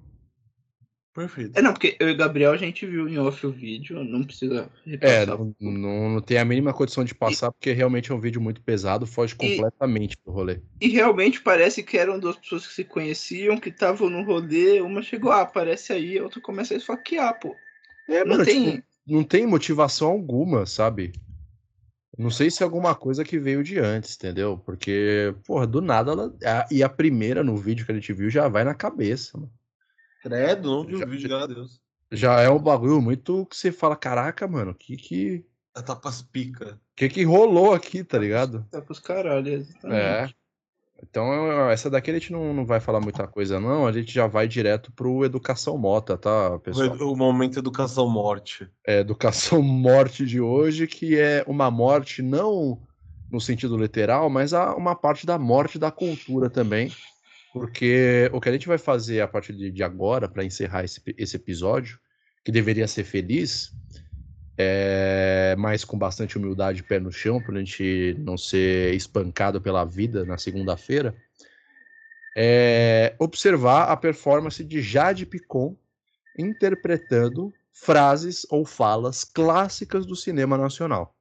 [1.14, 1.58] Perfeito.
[1.58, 4.24] É, não, porque eu e o Gabriel a gente viu em off o vídeo, não
[4.24, 4.70] precisa
[5.02, 5.38] É, repassar.
[5.38, 8.62] não, não, não tem a mínima condição de passar, porque realmente é um vídeo muito
[8.62, 10.60] pesado, foge completamente do rolê.
[10.80, 15.02] E realmente parece que eram duas pessoas que se conheciam, que estavam no rolê, uma
[15.02, 17.56] chegou, ah, aparece aí, a outra começa a esfaquear, pô.
[18.08, 18.78] É, Não mano, tem.
[18.78, 21.12] tipo, não tem motivação alguma, sabe?
[22.18, 24.58] Não sei se é alguma coisa que veio de antes, entendeu?
[24.66, 26.36] Porque, porra, do nada ela.
[26.44, 29.52] a- e a primeira no vídeo que a gente viu já vai na cabeça, mano.
[30.22, 31.82] Credo, não vi Já- o vídeo, graças a Deus.
[32.12, 36.78] Já é um bagulho muito que você fala, caraca, mano, que que, Tá pras pica.
[36.96, 38.66] que que rolou aqui, tá ligado?
[38.70, 39.96] Tá pros caralho, exatamente.
[40.02, 40.30] É.
[41.02, 43.88] Então, essa daqui a gente não, não vai falar muita coisa, não.
[43.88, 46.96] A gente já vai direto pro Educação Mota, tá, pessoal?
[47.02, 48.68] O momento Educação Morte.
[48.86, 52.82] É, Educação Morte de hoje, que é uma morte não
[53.32, 56.92] no sentido literal, mas a- uma parte da morte da cultura também.
[57.54, 61.02] Porque o que a gente vai fazer a partir de, de agora, para encerrar esse,
[61.18, 61.98] esse episódio,
[62.46, 63.72] que deveria ser feliz,
[64.62, 69.86] é, mas com bastante humildade pé no chão, para a gente não ser espancado pela
[69.86, 71.16] vida na segunda-feira,
[72.36, 75.78] é observar a performance de Jade Picon
[76.38, 81.16] interpretando frases ou falas clássicas do cinema nacional.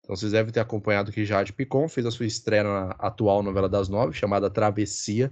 [0.00, 3.68] Então vocês devem ter acompanhado que Jade Picon fez a sua estreia na atual novela
[3.68, 5.30] das nove, chamada Travessia,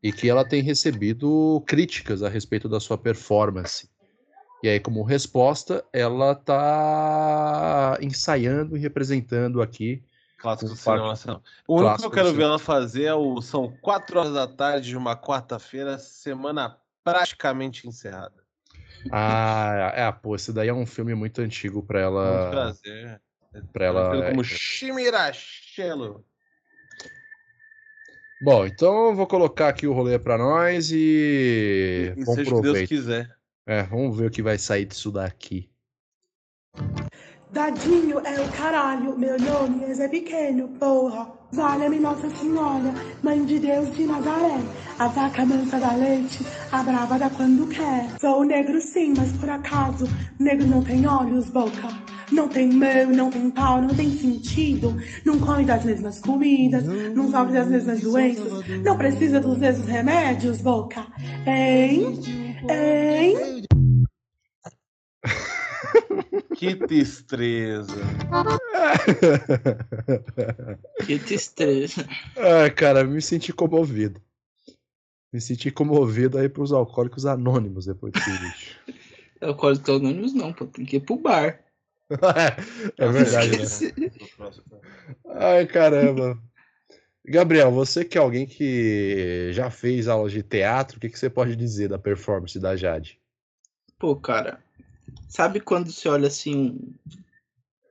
[0.00, 3.90] e que ela tem recebido críticas a respeito da sua performance.
[4.60, 10.02] E aí, como resposta, ela está ensaiando e representando aqui.
[10.36, 11.42] Clássico do cinema nacional.
[11.66, 13.40] O único que eu quero ver ela fazer é o.
[13.40, 18.42] São 4 horas da tarde de uma quarta-feira, semana praticamente encerrada.
[19.10, 22.50] Ah, é, pô, esse daí é um filme muito antigo para Muito ela.
[22.50, 23.20] prazer.
[23.72, 26.24] Pra ela como Chimirachelo.
[28.40, 32.56] Bom, então eu vou colocar aqui o rolê para nós e, E vamos seja o
[32.56, 33.37] que Deus quiser.
[33.68, 35.68] É, vamos ver o que vai sair disso daqui.
[37.52, 41.30] Dadinho é o caralho, meu nome é Zé Pequeno, porra.
[41.52, 44.58] Valha-me Nossa Senhora, Mãe de Deus de Nazaré.
[44.98, 46.38] A vaca mansa da leite,
[46.72, 48.18] a brava da quando quer.
[48.18, 50.06] Sou negro sim, mas por acaso,
[50.40, 52.07] negro não tem olhos, boca.
[52.30, 54.96] Não tem meu, não tem pau, não tem sentido.
[55.24, 58.66] Não come das mesmas comidas, não sofre das mesmas doenças.
[58.84, 61.06] Não precisa dos mesmos remédios, boca.
[61.46, 62.20] Hein?
[62.68, 63.64] Hein?
[66.56, 67.94] Que tristeza.
[71.06, 72.04] Que tristeza.
[72.36, 74.20] ah, cara, me senti comovido.
[75.32, 78.98] Me senti comovido aí pros alcoólicos anônimos depois desse vídeo.
[79.40, 80.66] Alcoólicos Anônimos não, pô.
[80.66, 81.60] Tem que ir pro bar.
[82.96, 83.64] É verdade, né?
[85.26, 86.40] Ai, caramba.
[87.24, 91.28] Gabriel, você que é alguém que já fez aulas de teatro, o que, que você
[91.28, 93.20] pode dizer da performance da Jade?
[93.98, 94.62] Pô, cara.
[95.28, 96.54] Sabe quando você olha assim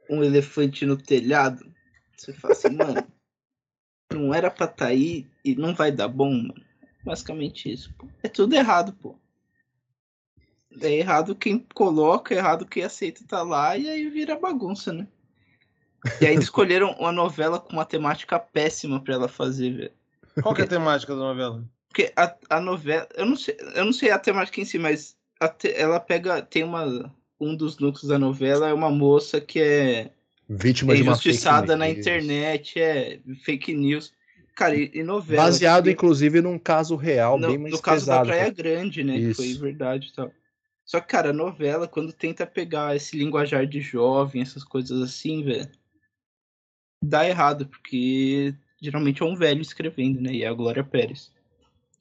[0.09, 1.71] um, um elefante no telhado?
[2.15, 3.07] Você fala assim, mano,
[4.11, 6.65] não era pra tá aí e não vai dar bom, mano.
[7.05, 8.07] Basicamente isso, pô.
[8.23, 9.15] É tudo errado, pô.
[10.81, 15.07] É errado quem coloca, é errado quem aceita tá lá e aí vira bagunça, né?
[16.21, 19.91] E aí eles escolheram uma novela com uma temática péssima pra ela fazer, velho.
[20.41, 21.63] Qual que é a temática da novela?
[21.89, 25.17] Porque a, a novela, eu não sei, eu não sei a temática em si, mas
[25.39, 29.59] a te- ela pega, tem uma um dos núcleos da novela é uma moça que
[29.59, 30.11] é,
[30.49, 31.97] Vítima é de uma fake injustiçada na news.
[31.99, 34.13] internet, é fake news.
[34.55, 35.43] Cara, e, e novela.
[35.43, 38.27] Baseado, que- inclusive, num caso real no, bem mais no caso da pesado.
[38.27, 39.19] Praia Grande, né?
[39.19, 39.59] Que foi Isso.
[39.59, 40.31] verdade e tal.
[40.87, 45.43] Só que, cara, a novela, quando tenta pegar esse linguajar de jovem, essas coisas assim,
[45.43, 45.69] velho,
[47.03, 50.31] dá errado, porque geralmente é um velho escrevendo, né?
[50.31, 51.33] E é a Glória Pérez,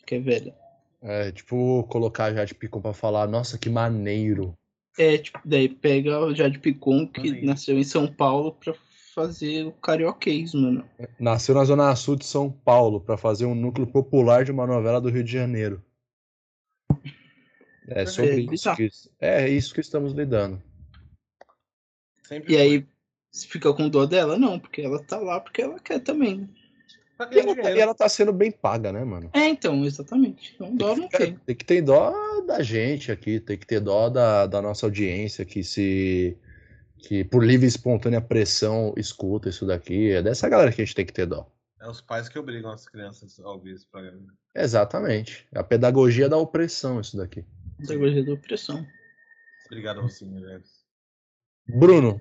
[0.07, 0.55] que é velha.
[1.03, 4.55] É, tipo, colocar a Jade Picon pra falar, nossa, que maneiro.
[4.97, 7.47] É, tipo, daí pega o Jade Picon, que Maneiro.
[7.47, 8.72] nasceu em São Paulo, pra
[9.14, 10.89] fazer o carioquês, mano.
[11.18, 15.01] Nasceu na Zona Sul de São Paulo pra fazer um núcleo popular de uma novela
[15.01, 15.82] do Rio de Janeiro.
[17.89, 20.62] É sobre É isso que, é isso que estamos lidando.
[22.22, 22.66] Sempre E foi.
[22.66, 22.87] aí,
[23.30, 24.39] você fica com dó dela?
[24.39, 26.39] Não, porque ela tá lá porque ela quer também.
[26.41, 26.49] né?
[27.30, 27.78] E ela, tá, dinheiro.
[27.78, 29.30] e ela tá sendo bem paga, né, mano?
[29.32, 30.53] É, então, exatamente.
[30.55, 31.37] Então, dó não tem.
[31.47, 35.45] Tem que ter dó da gente aqui, tem que ter dó da, da nossa audiência
[35.45, 36.37] que se.
[36.99, 40.11] que por livre e espontânea pressão escuta isso daqui.
[40.11, 41.51] É dessa galera que a gente tem que ter dó.
[41.80, 44.26] É os pais que obrigam as crianças a ouvir esse programa.
[44.55, 45.47] Exatamente.
[45.55, 47.45] É a pedagogia da opressão, isso daqui.
[47.79, 48.87] Pedagogia da opressão.
[49.66, 50.41] Obrigado, Rocinho.
[51.68, 52.20] Bruno,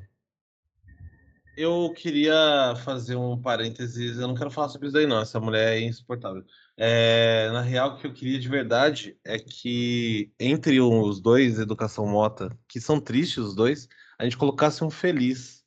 [1.57, 4.17] Eu queria fazer um parênteses.
[4.17, 5.21] Eu não quero falar sobre isso daí, não.
[5.21, 6.43] Essa mulher é insuportável.
[6.75, 12.05] É, na real, o que eu queria de verdade é que entre os dois, Educação
[12.07, 13.87] Mota, que são tristes os dois,
[14.19, 15.63] a gente colocasse um feliz.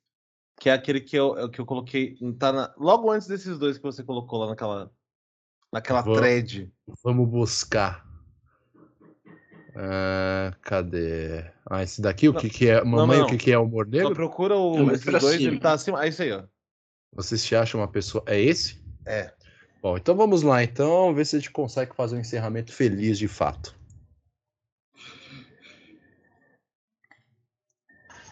[0.61, 2.17] Que é aquele que eu, é que eu coloquei.
[2.39, 4.91] Tá na- logo antes desses dois que você colocou lá naquela,
[5.73, 6.71] naquela Vou- thread.
[7.05, 8.05] vamos buscar.
[9.81, 11.45] Ah, cadê?
[11.65, 12.83] Ah, esse daqui, o que, que é?
[12.83, 14.13] Mamãe, não, o que, que é humor Só negro?
[14.13, 15.51] procura o, Não, esses dois, cima.
[15.53, 16.01] ele tá acima.
[16.01, 16.43] Ah, isso aí, ó.
[17.15, 18.25] Você se acha uma pessoa.
[18.27, 18.83] É esse?
[19.07, 19.33] É.
[19.81, 23.29] Bom, então vamos lá, então, ver se a gente consegue fazer um encerramento feliz de
[23.29, 23.79] fato.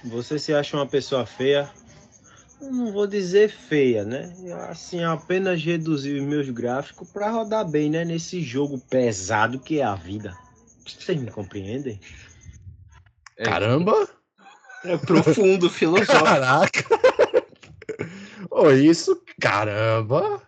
[0.02, 1.70] Você se acha uma pessoa feia?
[2.60, 4.34] Não vou dizer feia, né?
[4.68, 8.04] Assim, apenas reduzir os meus gráficos para rodar bem, né?
[8.04, 10.36] Nesse jogo pesado que é a vida.
[10.86, 12.00] Vocês me compreendem?
[13.36, 14.08] É, Caramba!
[14.84, 16.12] É profundo, filosófico.
[16.12, 16.84] Caraca!
[18.50, 20.46] Ô, isso, caramba!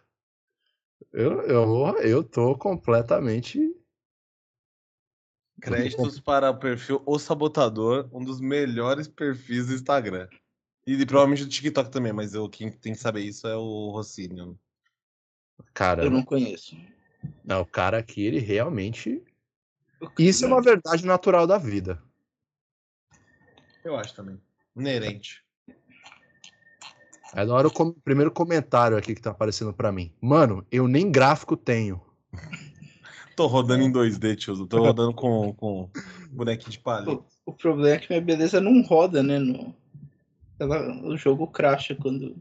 [1.12, 3.58] Eu, eu, eu tô completamente.
[5.60, 10.28] Créditos para o perfil O Sabotador, um dos melhores perfis do Instagram.
[10.86, 13.90] E, e provavelmente do TikTok também, mas eu, quem tem que saber isso é o
[13.90, 14.58] Rocinho.
[15.58, 16.76] Eu Caramba, não conheço.
[17.44, 19.22] não, o cara aqui, ele realmente.
[20.18, 22.02] Isso é uma verdade natural da vida.
[23.84, 24.40] Eu acho também.
[24.76, 25.42] Inerente.
[27.34, 30.12] É da hora o primeiro comentário aqui que tá aparecendo pra mim.
[30.20, 32.00] Mano, eu nem gráfico tenho.
[33.36, 34.66] Tô rodando em 2D, tio.
[34.66, 35.90] Tô rodando com, com
[36.30, 37.18] bonequinho de palha.
[37.46, 39.38] O problema é que minha beleza não roda, né?
[39.38, 39.74] No...
[40.58, 42.36] Ela- o jogo cracha quando.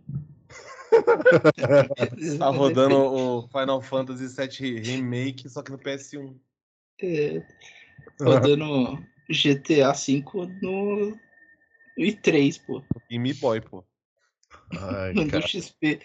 [2.39, 6.33] Tá rodando o Final Fantasy VII Remake, só que no PS1.
[7.01, 7.43] É,
[8.19, 10.23] rodando GTA V
[10.61, 11.19] no
[11.97, 12.83] i3, pô.
[13.09, 13.83] E Mi Boy, pô.
[14.75, 15.45] Ai, No cara.
[15.47, 15.99] XP.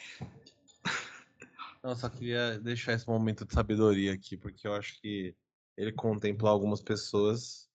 [1.83, 5.35] Não, só queria deixar esse momento de sabedoria aqui, porque eu acho que
[5.77, 7.69] ele contempla algumas pessoas.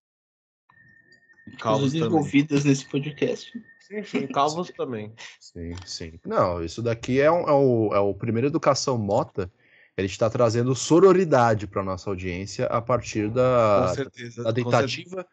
[1.47, 3.51] E calvos envolvidas nesse podcast.
[3.79, 5.13] Sim, sim, calvos também.
[5.39, 6.19] Sim, sim.
[6.25, 9.51] Não, isso daqui é, um- é o, é o primeiro Educação Mota.
[9.97, 14.43] Ele está trazendo sororidade para nossa audiência a partir da, certeza.
[14.43, 15.25] da tentativa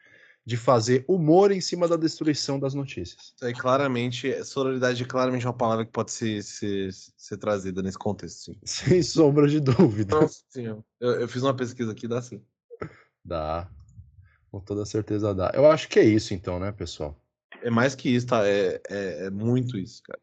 [0.46, 3.34] de fazer humor em cima da destruição das notícias.
[3.42, 8.44] Aí claramente, sororidade é claramente uma palavra que pode ser, ser, ser trazida nesse contexto,
[8.44, 8.56] sim.
[8.64, 10.18] Sem sombra de dúvida.
[10.18, 10.66] Nossa, sim.
[11.00, 12.42] Eu, eu fiz uma pesquisa aqui, dá sim.
[13.24, 13.68] Dá.
[14.50, 15.50] Com toda certeza dá.
[15.54, 17.18] Eu acho que é isso então, né, pessoal?
[17.64, 18.46] é mais que isso, tá?
[18.46, 20.20] É, é, é muito isso, cara.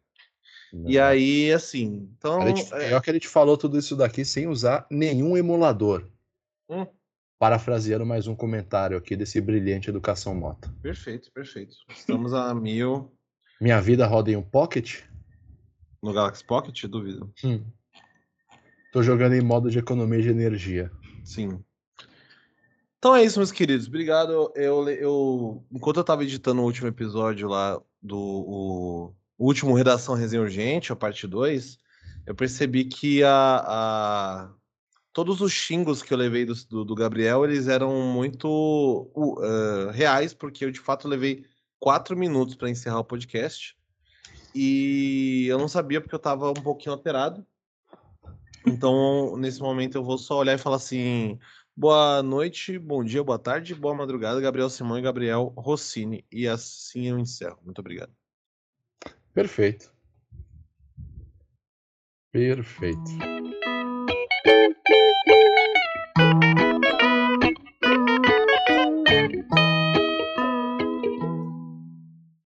[0.73, 2.41] E aí, assim, então.
[2.41, 6.07] A gente, é, é que a gente falou tudo isso daqui sem usar nenhum emulador.
[6.69, 6.85] Hum.
[7.37, 10.73] Parafraseando mais um comentário aqui desse brilhante Educação Mota.
[10.81, 11.75] Perfeito, perfeito.
[11.89, 13.11] Estamos a mil
[13.59, 15.01] Minha vida roda em um pocket?
[16.01, 17.31] no Galaxy Pocket, duvido.
[17.43, 17.63] Hum.
[18.91, 20.91] Tô jogando em modo de economia de energia.
[21.23, 21.63] Sim.
[22.97, 23.87] Então é isso, meus queridos.
[23.87, 24.51] Obrigado.
[24.55, 30.13] Eu, eu, enquanto eu tava editando o último episódio lá do o, o último Redação
[30.13, 31.79] Resenha Urgente, a parte 2,
[32.27, 34.53] eu percebi que a, a-
[35.11, 38.47] todos os xingos que eu levei do, do, do Gabriel, eles eram muito
[39.15, 41.43] uh, reais, porque eu de fato levei
[41.79, 43.75] quatro minutos para encerrar o podcast.
[44.53, 47.43] E eu não sabia porque eu tava um pouquinho alterado.
[48.63, 51.39] Então, nesse momento, eu vou só olhar e falar assim:
[51.75, 56.23] boa noite, bom dia, boa tarde, boa madrugada, Gabriel Simão e Gabriel Rossini.
[56.31, 57.57] E assim eu encerro.
[57.65, 58.20] Muito obrigado.
[59.33, 59.91] Perfeito.
[62.31, 63.40] Perfeito.